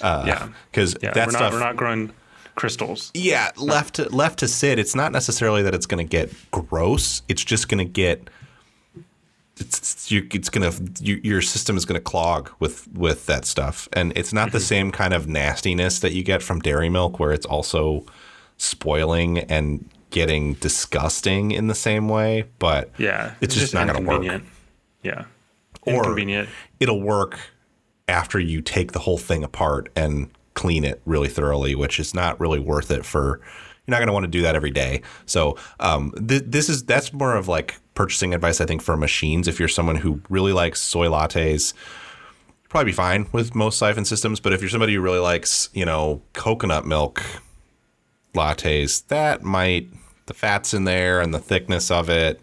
Uh, 0.01 0.23
Yeah. 0.25 0.47
because 0.71 0.95
yeah, 1.01 1.11
that 1.11 1.27
we're 1.27 1.31
stuff 1.31 1.41
not 1.41 1.53
we're 1.53 1.59
not 1.59 1.75
growing 1.75 2.11
crystals. 2.55 3.11
yeah, 3.13 3.51
left 3.57 3.95
to 3.95 4.07
left 4.09 4.39
to 4.39 4.47
sit. 4.47 4.79
It's 4.79 4.95
not 4.95 5.11
necessarily 5.11 5.61
that 5.63 5.73
it's 5.75 5.85
going 5.85 6.05
to 6.05 6.09
get 6.09 6.31
gross. 6.51 7.21
It's 7.27 7.43
just 7.43 7.67
going 7.67 7.79
to 7.79 7.91
get. 7.91 8.29
It's 9.59 9.77
it's, 9.77 10.11
you, 10.11 10.27
it's 10.31 10.49
going 10.49 10.71
to 10.71 11.03
you, 11.03 11.19
your 11.23 11.41
system 11.41 11.77
is 11.77 11.85
going 11.85 11.99
to 11.99 12.03
clog 12.03 12.49
with 12.59 12.87
with 12.93 13.25
that 13.27 13.45
stuff, 13.45 13.87
and 13.93 14.13
it's 14.15 14.33
not 14.33 14.51
the 14.51 14.59
same 14.59 14.91
kind 14.91 15.13
of 15.13 15.27
nastiness 15.27 15.99
that 15.99 16.13
you 16.13 16.23
get 16.23 16.41
from 16.41 16.59
dairy 16.59 16.89
milk, 16.89 17.19
where 17.19 17.31
it's 17.31 17.45
also 17.45 18.05
spoiling 18.57 19.39
and 19.39 19.89
getting 20.11 20.53
disgusting 20.55 21.51
in 21.51 21.67
the 21.67 21.75
same 21.75 22.09
way. 22.09 22.45
But 22.59 22.91
Yeah, 22.97 23.33
it's, 23.41 23.55
just, 23.55 23.73
not 23.73 23.87
going 23.87 24.03
to 24.03 24.09
work. 24.09 24.41
Yeah, 25.03 25.25
Or- 25.83 25.93
inconvenient. 25.95 26.49
It'll 26.79 27.01
work 27.01 27.39
after 28.07 28.39
you 28.39 28.61
take 28.61 28.91
the 28.91 28.99
whole 28.99 29.17
thing 29.17 29.43
apart 29.43 29.89
and 29.95 30.29
clean 30.55 30.83
it 30.83 31.01
really 31.05 31.29
thoroughly, 31.29 31.75
which 31.75 31.99
is 31.99 32.13
not 32.13 32.39
really 32.39 32.59
worth 32.59 32.91
it 32.91 33.05
for. 33.05 33.39
You're 33.85 33.91
not 33.93 33.99
going 33.99 34.07
to 34.07 34.13
want 34.13 34.25
to 34.25 34.31
do 34.31 34.41
that 34.41 34.55
every 34.55 34.71
day. 34.71 35.01
So 35.25 35.57
um, 35.79 36.11
th- 36.27 36.43
this 36.45 36.69
is 36.69 36.83
that's 36.83 37.13
more 37.13 37.35
of 37.35 37.47
like 37.47 37.75
purchasing 37.99 38.33
advice, 38.33 38.61
I 38.61 38.65
think, 38.65 38.81
for 38.81 38.95
machines. 38.95 39.45
If 39.45 39.59
you're 39.59 39.67
someone 39.67 39.97
who 39.97 40.21
really 40.29 40.53
likes 40.53 40.79
soy 40.79 41.07
lattes, 41.07 41.73
you'll 41.73 42.69
probably 42.69 42.91
be 42.93 42.95
fine 42.95 43.27
with 43.33 43.53
most 43.53 43.77
siphon 43.77 44.05
systems. 44.05 44.39
But 44.39 44.53
if 44.53 44.61
you're 44.61 44.69
somebody 44.69 44.93
who 44.93 45.01
really 45.01 45.19
likes, 45.19 45.67
you 45.73 45.83
know, 45.83 46.21
coconut 46.31 46.85
milk 46.85 47.21
lattes, 48.33 49.05
that 49.07 49.43
might 49.43 49.89
the 50.27 50.33
fats 50.33 50.73
in 50.73 50.85
there 50.85 51.19
and 51.19 51.33
the 51.33 51.39
thickness 51.39 51.91
of 51.91 52.09
it, 52.09 52.39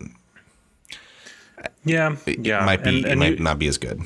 Yeah, 1.85 2.16
yeah, 2.27 2.64
might 2.66 2.83
be 2.85 2.90
And- 2.99 3.07
it 3.07 3.11
and 3.12 3.21
might 3.21 3.38
you- 3.38 3.42
not 3.45 3.59
be 3.59 3.66
as 3.66 3.79
good. 3.79 4.03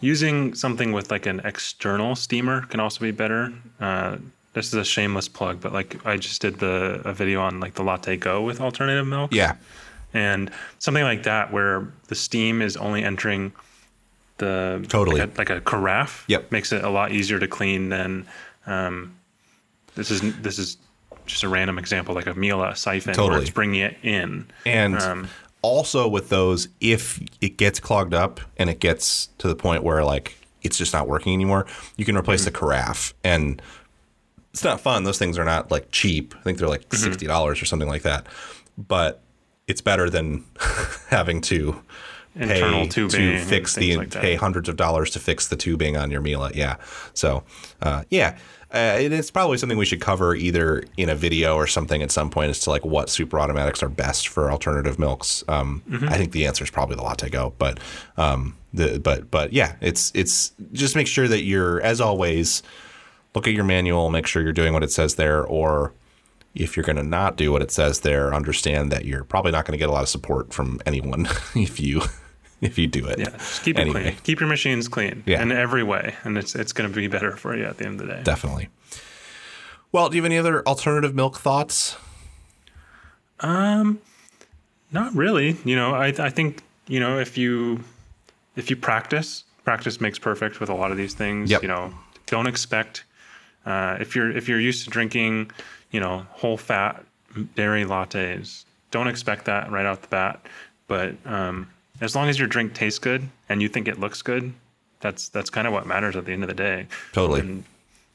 Using 0.00 0.54
something 0.54 0.92
with 0.92 1.10
like 1.10 1.26
an 1.26 1.42
external 1.44 2.16
steamer 2.16 2.62
can 2.62 2.80
also 2.80 3.00
be 3.00 3.10
better. 3.10 3.52
Uh, 3.78 4.16
this 4.54 4.68
is 4.68 4.74
a 4.74 4.84
shameless 4.84 5.28
plug, 5.28 5.60
but 5.60 5.72
like 5.74 5.96
I 6.06 6.16
just 6.16 6.40
did 6.40 6.60
the 6.60 7.02
a 7.04 7.12
video 7.12 7.42
on 7.42 7.60
like 7.60 7.74
the 7.74 7.82
LatteGo 7.82 8.42
with 8.46 8.60
alternative 8.60 9.06
milk. 9.06 9.34
Yeah, 9.34 9.56
and 10.14 10.50
something 10.78 11.04
like 11.04 11.24
that 11.24 11.52
where 11.52 11.88
the 12.08 12.14
steam 12.14 12.62
is 12.62 12.76
only 12.76 13.04
entering 13.04 13.52
the 14.38 14.84
Totally. 14.88 15.20
like 15.20 15.34
a, 15.34 15.38
like 15.38 15.50
a 15.50 15.60
carafe. 15.60 16.24
Yep. 16.28 16.52
makes 16.52 16.72
it 16.72 16.84
a 16.84 16.90
lot 16.90 17.12
easier 17.12 17.38
to 17.38 17.48
clean 17.48 17.88
than 17.88 18.26
um, 18.66 19.14
this 19.94 20.10
is 20.10 20.20
this 20.40 20.58
is 20.58 20.76
just 21.26 21.42
a 21.42 21.48
random 21.48 21.78
example 21.78 22.14
like 22.14 22.26
a 22.26 22.34
Miele 22.34 22.74
siphon 22.74 23.14
Totally. 23.14 23.30
where 23.30 23.40
it's 23.40 23.50
bringing 23.50 23.80
it 23.80 23.96
in. 24.02 24.46
And 24.64 24.96
Um, 24.98 25.28
also 25.62 26.06
with 26.08 26.28
those, 26.28 26.68
if 26.80 27.20
it 27.40 27.56
gets 27.56 27.80
clogged 27.80 28.14
up 28.14 28.40
and 28.56 28.70
it 28.70 28.78
gets 28.80 29.26
to 29.38 29.48
the 29.48 29.56
point 29.56 29.82
where 29.82 30.04
like 30.04 30.36
it's 30.62 30.78
just 30.78 30.92
not 30.92 31.08
working 31.08 31.34
anymore, 31.34 31.66
you 31.96 32.04
can 32.04 32.16
replace 32.16 32.44
the 32.44 32.50
carafe. 32.50 33.12
And 33.24 33.60
it's 34.52 34.64
not 34.64 34.80
fun. 34.80 35.04
Those 35.04 35.18
things 35.18 35.36
are 35.38 35.44
not 35.44 35.70
like 35.70 35.90
cheap. 35.90 36.34
I 36.38 36.42
think 36.42 36.58
they're 36.58 36.68
like 36.68 36.92
sixty 36.94 37.26
dollars 37.26 37.60
or 37.60 37.64
something 37.66 37.88
like 37.88 38.02
that. 38.02 38.26
But 38.78 39.20
it's 39.68 39.80
better 39.80 40.10
than 40.10 40.44
having 41.08 41.40
to 41.42 41.80
Internal 42.34 42.82
pay 42.84 42.88
tubing 42.88 43.10
to 43.20 43.38
fix 43.44 43.74
the 43.74 43.96
like 43.96 44.10
pay 44.10 44.34
hundreds 44.34 44.68
of 44.68 44.76
dollars 44.76 45.10
to 45.10 45.18
fix 45.18 45.48
the 45.48 45.56
tubing 45.56 45.96
on 45.96 46.10
your 46.10 46.20
Miele. 46.20 46.50
Yeah. 46.54 46.76
So 47.14 47.44
uh, 47.82 48.04
yeah. 48.10 48.38
Uh, 48.70 49.00
and 49.00 49.14
it's 49.14 49.30
probably 49.30 49.56
something 49.56 49.78
we 49.78 49.86
should 49.86 50.00
cover 50.00 50.34
either 50.34 50.84
in 50.98 51.08
a 51.08 51.14
video 51.14 51.56
or 51.56 51.66
something 51.66 52.02
at 52.02 52.10
some 52.10 52.28
point 52.28 52.50
as 52.50 52.60
to 52.60 52.68
like 52.68 52.84
what 52.84 53.08
super 53.08 53.40
automatics 53.40 53.82
are 53.82 53.88
best 53.88 54.28
for 54.28 54.50
alternative 54.52 54.98
milks. 54.98 55.42
Um, 55.48 55.82
Mm-hmm. 55.88 56.08
I 56.10 56.18
think 56.18 56.32
the 56.32 56.46
answer 56.46 56.64
is 56.64 56.70
probably 56.70 56.96
the 56.96 57.02
LatteGo, 57.02 57.54
but 57.58 57.80
um, 58.18 58.56
the 58.74 59.00
but 59.00 59.30
but 59.30 59.54
yeah, 59.54 59.76
it's 59.80 60.12
it's 60.14 60.52
just 60.72 60.96
make 60.96 61.06
sure 61.06 61.26
that 61.28 61.44
you're 61.44 61.80
as 61.80 61.98
always 62.00 62.62
look 63.34 63.46
at 63.48 63.54
your 63.54 63.64
manual, 63.64 64.10
make 64.10 64.26
sure 64.26 64.42
you're 64.42 64.52
doing 64.52 64.74
what 64.74 64.82
it 64.82 64.92
says 64.92 65.14
there, 65.14 65.42
or 65.44 65.92
if 66.54 66.76
you're 66.76 66.84
going 66.84 66.96
to 66.96 67.02
not 67.02 67.36
do 67.36 67.52
what 67.52 67.62
it 67.62 67.70
says 67.70 68.00
there, 68.00 68.34
understand 68.34 68.90
that 68.92 69.04
you're 69.04 69.24
probably 69.24 69.52
not 69.52 69.64
going 69.64 69.72
to 69.72 69.78
get 69.78 69.88
a 69.88 69.92
lot 69.92 70.02
of 70.02 70.08
support 70.08 70.52
from 70.52 70.80
anyone 70.86 71.26
if 71.54 71.78
you 71.80 72.02
if 72.60 72.76
you 72.78 72.86
do 72.88 73.06
it. 73.06 73.18
yeah, 73.20 73.30
just 73.30 73.62
keep 73.62 73.78
Anyway. 73.78 74.00
it 74.00 74.02
clean. 74.04 74.16
Keep 74.24 74.40
your 74.40 74.48
machines 74.48 74.88
clean 74.88 75.22
Yeah. 75.26 75.40
in 75.42 75.52
every 75.52 75.82
way, 75.82 76.14
and 76.24 76.36
it's 76.38 76.54
it's 76.54 76.72
going 76.72 76.90
to 76.90 76.94
be 76.94 77.06
better 77.06 77.36
for 77.36 77.56
you 77.56 77.64
at 77.64 77.78
the 77.78 77.86
end 77.86 78.00
of 78.00 78.06
the 78.06 78.14
day. 78.14 78.22
Definitely. 78.24 78.68
Well, 79.92 80.08
do 80.08 80.16
you 80.16 80.22
have 80.22 80.26
any 80.26 80.38
other 80.38 80.66
alternative 80.66 81.14
milk 81.14 81.38
thoughts? 81.38 81.96
Um, 83.40 84.00
not 84.92 85.14
really. 85.14 85.56
You 85.64 85.76
know, 85.76 85.94
I 85.94 86.08
I 86.08 86.30
think 86.30 86.62
you 86.86 87.00
know 87.00 87.18
if 87.18 87.38
you 87.38 87.84
if 88.56 88.70
you 88.70 88.76
practice, 88.76 89.44
practice 89.64 90.00
makes 90.00 90.18
perfect 90.18 90.60
with 90.60 90.68
a 90.68 90.74
lot 90.74 90.90
of 90.90 90.96
these 90.96 91.14
things. 91.14 91.50
Yep. 91.50 91.62
You 91.62 91.68
know, 91.68 91.94
don't 92.26 92.46
expect 92.46 93.04
uh, 93.64 93.96
if 94.00 94.16
you're 94.16 94.30
if 94.36 94.48
you're 94.48 94.60
used 94.60 94.84
to 94.84 94.90
drinking, 94.90 95.50
you 95.90 96.00
know, 96.00 96.26
whole 96.30 96.56
fat 96.56 97.04
dairy 97.54 97.84
lattes, 97.84 98.64
don't 98.90 99.08
expect 99.08 99.44
that 99.46 99.70
right 99.70 99.86
off 99.86 100.02
the 100.02 100.08
bat. 100.08 100.40
But 100.86 101.14
um, 101.26 101.68
as 102.00 102.14
long 102.14 102.28
as 102.28 102.38
your 102.38 102.48
drink 102.48 102.74
tastes 102.74 102.98
good 102.98 103.28
and 103.48 103.60
you 103.62 103.68
think 103.68 103.88
it 103.88 104.00
looks 104.00 104.22
good, 104.22 104.52
that's 105.00 105.28
that's 105.28 105.50
kind 105.50 105.66
of 105.66 105.72
what 105.72 105.86
matters 105.86 106.16
at 106.16 106.24
the 106.24 106.32
end 106.32 106.42
of 106.42 106.48
the 106.48 106.54
day. 106.54 106.86
Totally. 107.12 107.40
And 107.40 107.64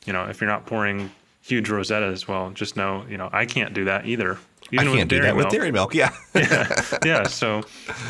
you 0.05 0.13
know, 0.13 0.25
if 0.25 0.41
you're 0.41 0.49
not 0.49 0.65
pouring 0.65 1.11
huge 1.41 1.69
rosettas, 1.69 2.27
well, 2.27 2.49
just 2.51 2.75
know, 2.75 3.05
you 3.09 3.17
know, 3.17 3.29
I 3.31 3.45
can't 3.45 3.73
do 3.73 3.85
that 3.85 4.05
either. 4.05 4.37
I 4.71 4.83
can't 4.85 5.09
do 5.09 5.21
that 5.21 5.35
with 5.35 5.49
dairy 5.49 5.71
milk. 5.71 5.93
Yeah. 5.93 6.13
yeah. 6.35 6.97
Yeah. 7.05 7.27
So 7.27 7.63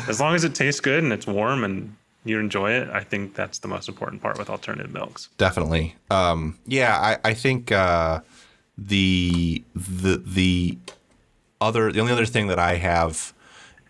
as 0.08 0.20
long 0.20 0.34
as 0.34 0.44
it 0.44 0.54
tastes 0.54 0.80
good 0.80 1.02
and 1.02 1.12
it's 1.12 1.26
warm 1.26 1.64
and 1.64 1.94
you 2.24 2.38
enjoy 2.38 2.70
it, 2.72 2.88
I 2.90 3.00
think 3.00 3.34
that's 3.34 3.58
the 3.58 3.68
most 3.68 3.88
important 3.88 4.22
part 4.22 4.38
with 4.38 4.48
alternative 4.48 4.92
milks. 4.92 5.28
Definitely. 5.36 5.94
Um, 6.10 6.58
yeah, 6.66 6.96
I, 6.96 7.30
I 7.30 7.34
think 7.34 7.70
uh, 7.70 8.20
the 8.76 9.62
the 9.74 10.22
the 10.24 10.78
other 11.60 11.92
the 11.92 12.00
only 12.00 12.12
other 12.12 12.26
thing 12.26 12.48
that 12.48 12.58
I 12.58 12.76
have 12.76 13.32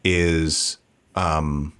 is 0.05 0.79
um, 1.15 1.73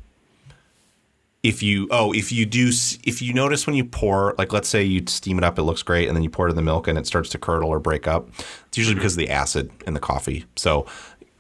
if 1.43 1.63
you 1.63 1.87
oh 1.91 2.13
if 2.13 2.33
you 2.33 2.47
do 2.47 2.69
if 3.05 3.21
you 3.21 3.35
notice 3.35 3.67
when 3.67 3.77
you 3.77 3.85
pour 3.85 4.35
like 4.39 4.53
let's 4.53 4.69
say 4.69 4.83
you 4.83 5.05
steam 5.07 5.39
it 5.39 5.45
up 5.45 5.59
it 5.59 5.63
looks 5.63 5.83
great 5.83 6.09
and 6.09 6.17
then 6.17 6.25
you 6.25 6.31
pour 6.31 6.47
it 6.47 6.51
in 6.51 6.57
the 6.57 6.63
milk 6.63 6.89
and 6.89 6.99
it 6.99 7.07
starts 7.07 7.29
to 7.29 7.39
curdle 7.39 7.69
or 7.69 7.79
break 7.79 8.09
up 8.09 8.29
it's 8.67 8.79
usually 8.79 8.95
mm-hmm. 8.95 9.01
because 9.01 9.13
of 9.13 9.19
the 9.19 9.31
acid 9.31 9.71
in 9.87 9.93
the 9.93 10.01
coffee 10.01 10.47
so 10.57 10.87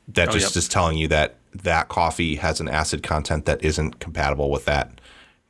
that 0.06 0.28
oh, 0.28 0.32
just 0.32 0.54
yep. 0.54 0.56
is 0.56 0.68
telling 0.68 0.98
you 0.98 1.08
that 1.08 1.36
that 1.54 1.88
coffee 1.88 2.36
has 2.36 2.60
an 2.60 2.68
acid 2.68 3.02
content 3.02 3.46
that 3.46 3.64
isn't 3.64 3.98
compatible 3.98 4.50
with 4.50 4.66
that 4.66 5.00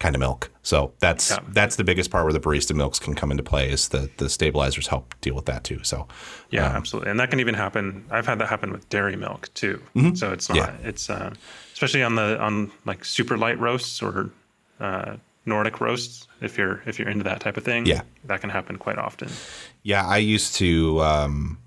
kind 0.00 0.14
of 0.14 0.20
milk 0.20 0.50
so 0.62 0.92
that's 0.98 1.30
yeah. 1.30 1.38
that's 1.50 1.76
the 1.76 1.85
biggest 1.85 2.11
part 2.11 2.24
where 2.24 2.33
the 2.33 2.40
barista 2.40 2.74
milks 2.74 2.98
can 2.98 3.14
come 3.14 3.30
into 3.30 3.42
play 3.42 3.70
is 3.70 3.88
the 3.88 4.11
the 4.18 4.28
stabilizers 4.28 4.87
help 4.88 5.14
deal 5.20 5.35
with 5.35 5.46
that 5.46 5.64
too 5.64 5.83
so 5.83 6.07
yeah 6.50 6.68
um, 6.68 6.76
absolutely 6.76 7.11
and 7.11 7.18
that 7.18 7.30
can 7.30 7.40
even 7.40 7.54
happen 7.54 8.04
i've 8.11 8.26
had 8.26 8.38
that 8.38 8.48
happen 8.48 8.72
with 8.72 8.87
dairy 8.88 9.16
milk 9.16 9.48
too 9.54 9.80
mm-hmm. 9.94 10.14
so 10.14 10.33
it's 10.33 10.48
not 10.48 10.57
yeah. 10.57 10.76
it's 10.83 11.09
uh, 11.09 11.33
especially 11.72 12.02
on 12.02 12.16
the 12.16 12.38
on 12.40 12.70
like 12.85 13.04
super 13.04 13.38
light 13.38 13.59
roasts 13.59 14.02
or 14.02 14.30
uh, 14.80 15.16
Nordic 15.46 15.80
roasts 15.80 16.26
if 16.40 16.57
you're 16.57 16.83
if 16.87 16.98
you're 16.98 17.09
into 17.09 17.24
that 17.24 17.40
type 17.40 17.57
of 17.57 17.64
thing. 17.64 17.87
Yeah, 17.87 18.02
that 18.24 18.40
can 18.40 18.50
happen 18.50 18.76
quite 18.76 18.98
often. 18.98 19.28
Yeah, 19.83 20.07
I 20.07 20.18
used 20.18 20.54
to. 20.57 21.00
Um, 21.02 21.59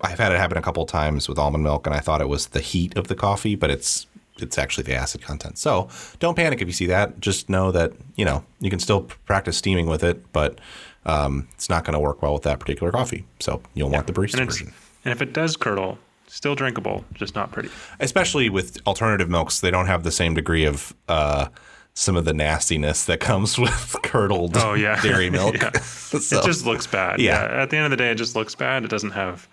I've 0.00 0.18
had 0.18 0.32
it 0.32 0.38
happen 0.38 0.56
a 0.56 0.62
couple 0.62 0.84
times 0.86 1.28
with 1.28 1.38
almond 1.38 1.64
milk, 1.64 1.86
and 1.86 1.94
I 1.94 2.00
thought 2.00 2.20
it 2.20 2.28
was 2.28 2.48
the 2.48 2.60
heat 2.60 2.96
of 2.96 3.08
the 3.08 3.14
coffee, 3.14 3.54
but 3.54 3.70
it's 3.70 4.06
it's 4.42 4.58
actually 4.58 4.84
the 4.84 4.94
acid 4.94 5.22
content. 5.22 5.58
So 5.58 5.88
don't 6.18 6.34
panic 6.36 6.60
if 6.60 6.68
you 6.68 6.72
see 6.72 6.86
that. 6.86 7.20
Just 7.20 7.48
know 7.48 7.70
that 7.72 7.92
you 8.16 8.24
know 8.24 8.44
you 8.60 8.70
can 8.70 8.78
still 8.78 9.02
practice 9.26 9.56
steaming 9.56 9.86
with 9.86 10.02
it, 10.02 10.32
but 10.32 10.58
um, 11.04 11.48
it's 11.54 11.68
not 11.68 11.84
going 11.84 11.94
to 11.94 12.00
work 12.00 12.22
well 12.22 12.34
with 12.34 12.42
that 12.44 12.60
particular 12.60 12.92
coffee. 12.92 13.24
So 13.40 13.62
you'll 13.74 13.90
yeah. 13.90 13.96
want 13.96 14.06
the 14.06 14.12
barista 14.12 14.40
and 14.40 14.50
version. 14.50 14.72
And 15.04 15.12
if 15.12 15.20
it 15.20 15.32
does 15.32 15.56
curdle, 15.56 15.98
still 16.28 16.54
drinkable, 16.54 17.04
just 17.14 17.34
not 17.34 17.50
pretty. 17.52 17.70
Especially 18.00 18.48
with 18.48 18.78
alternative 18.86 19.28
milks, 19.28 19.60
they 19.60 19.70
don't 19.70 19.86
have 19.86 20.04
the 20.04 20.12
same 20.12 20.34
degree 20.34 20.64
of 20.64 20.94
uh, 21.08 21.48
some 21.94 22.16
of 22.16 22.24
the 22.24 22.32
nastiness 22.32 23.04
that 23.04 23.20
comes 23.20 23.58
with 23.58 23.96
curdled 24.02 24.56
oh, 24.56 24.74
yeah. 24.74 25.00
dairy 25.02 25.30
milk. 25.30 25.56
yeah. 25.56 25.70
so, 25.80 26.38
it 26.38 26.44
just 26.44 26.64
looks 26.64 26.86
bad. 26.86 27.20
Yeah. 27.20 27.42
yeah. 27.42 27.62
At 27.62 27.70
the 27.70 27.76
end 27.76 27.86
of 27.86 27.90
the 27.90 27.96
day, 27.96 28.10
it 28.10 28.16
just 28.16 28.36
looks 28.36 28.54
bad. 28.54 28.84
It 28.84 28.88
doesn't 28.88 29.10
have 29.10 29.48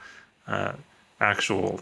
uh, 0.47 0.73
actual 1.19 1.81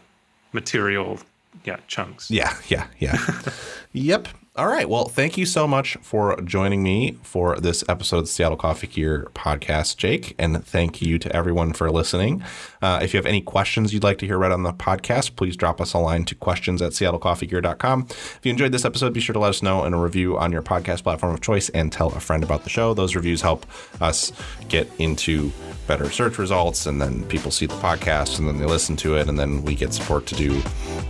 material, 0.54 1.20
yeah, 1.66 1.78
chunks. 1.88 2.30
Yeah, 2.32 2.54
yeah, 2.68 2.88
yeah. 3.00 3.18
yep. 3.94 4.28
All 4.58 4.68
right. 4.68 4.90
Well, 4.90 5.06
thank 5.06 5.38
you 5.38 5.46
so 5.46 5.68
much 5.68 5.98
for 6.02 6.42
joining 6.42 6.82
me 6.82 7.20
for 7.22 7.58
this 7.58 7.84
episode 7.88 8.18
of 8.18 8.24
the 8.24 8.32
Seattle 8.32 8.58
Coffee 8.58 8.88
Gear 8.88 9.28
podcast, 9.36 9.98
Jake. 9.98 10.34
And 10.40 10.66
thank 10.66 11.00
you 11.00 11.20
to 11.20 11.36
everyone 11.36 11.74
for 11.74 11.92
listening. 11.92 12.44
Uh, 12.82 13.00
if 13.04 13.14
you 13.14 13.20
have 13.20 13.28
any 13.28 13.40
questions 13.40 13.94
you'd 13.94 14.02
like 14.02 14.18
to 14.18 14.26
hear 14.26 14.40
read 14.40 14.52
on 14.52 14.64
the 14.64 14.74
podcast, 14.74 15.36
please 15.36 15.56
drop 15.56 15.80
us 15.80 15.94
a 15.94 16.00
line 16.00 16.26
to 16.26 16.34
questions 16.34 16.82
at 16.82 16.94
seattlecoffeegear.com. 16.94 18.08
If 18.10 18.40
you 18.42 18.50
enjoyed 18.50 18.72
this 18.72 18.84
episode, 18.84 19.14
be 19.14 19.20
sure 19.20 19.34
to 19.34 19.40
let 19.40 19.50
us 19.50 19.62
know 19.62 19.86
in 19.86 19.94
a 19.94 20.02
review 20.02 20.40
on 20.40 20.52
your 20.52 20.64
podcast 20.64 21.04
platform 21.04 21.36
of 21.36 21.42
choice 21.42 21.70
and 21.70 21.92
tell 21.92 22.08
a 22.14 22.20
friend 22.20 22.44
about 22.44 22.64
the 22.64 22.72
show. 22.72 22.96
Those 22.96 23.16
reviews 23.16 23.44
help 23.44 23.64
us 24.02 24.32
get 24.70 24.90
into 24.98 25.52
better 25.88 26.10
search 26.12 26.38
results 26.38 26.86
and 26.86 27.02
then 27.02 27.24
people 27.28 27.50
see 27.50 27.66
the 27.66 27.74
podcast 27.76 28.40
and 28.40 28.48
then 28.48 28.58
they 28.58 28.66
listen 28.66 28.96
to 28.98 29.16
it 29.16 29.30
and 29.30 29.40
then 29.40 29.64
we 29.64 29.74
get 29.74 29.94
support 29.94 30.26
to 30.26 30.36
do 30.36 30.62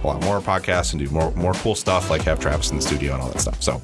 a 0.04 0.08
lot 0.08 0.22
more 0.22 0.40
podcasts 0.40 0.94
and 0.94 1.04
do 1.04 1.10
more 1.10 1.32
more 1.32 1.54
cool 1.56 1.74
stuff 1.74 2.12
like 2.12 2.22
have 2.22 2.40
Travis 2.40 2.70
in 2.70 2.76
the 2.76 2.82
studio 2.84 3.14
and 3.14 3.22
all 3.24 3.30
that 3.30 3.37
that 3.46 3.62
stuff. 3.62 3.62
So 3.62 3.82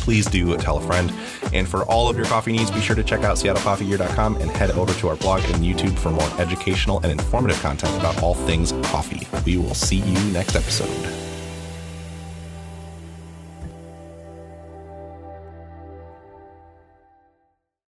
please 0.00 0.26
do 0.26 0.56
tell 0.56 0.78
a 0.78 0.80
friend. 0.80 1.12
And 1.52 1.68
for 1.68 1.84
all 1.84 2.08
of 2.08 2.16
your 2.16 2.26
coffee 2.26 2.52
needs, 2.52 2.70
be 2.70 2.80
sure 2.80 2.96
to 2.96 3.04
check 3.04 3.22
out 3.22 3.36
seattlecoffeegear.com 3.36 4.36
and 4.36 4.50
head 4.50 4.70
over 4.72 4.92
to 4.94 5.08
our 5.08 5.16
blog 5.16 5.42
and 5.44 5.64
YouTube 5.64 5.98
for 5.98 6.10
more 6.10 6.28
educational 6.40 6.98
and 7.00 7.12
informative 7.12 7.60
content 7.60 7.96
about 7.98 8.22
all 8.22 8.34
things 8.34 8.72
coffee. 8.84 9.26
We 9.44 9.58
will 9.58 9.74
see 9.74 9.98
you 9.98 10.32
next 10.32 10.56
episode. 10.56 11.29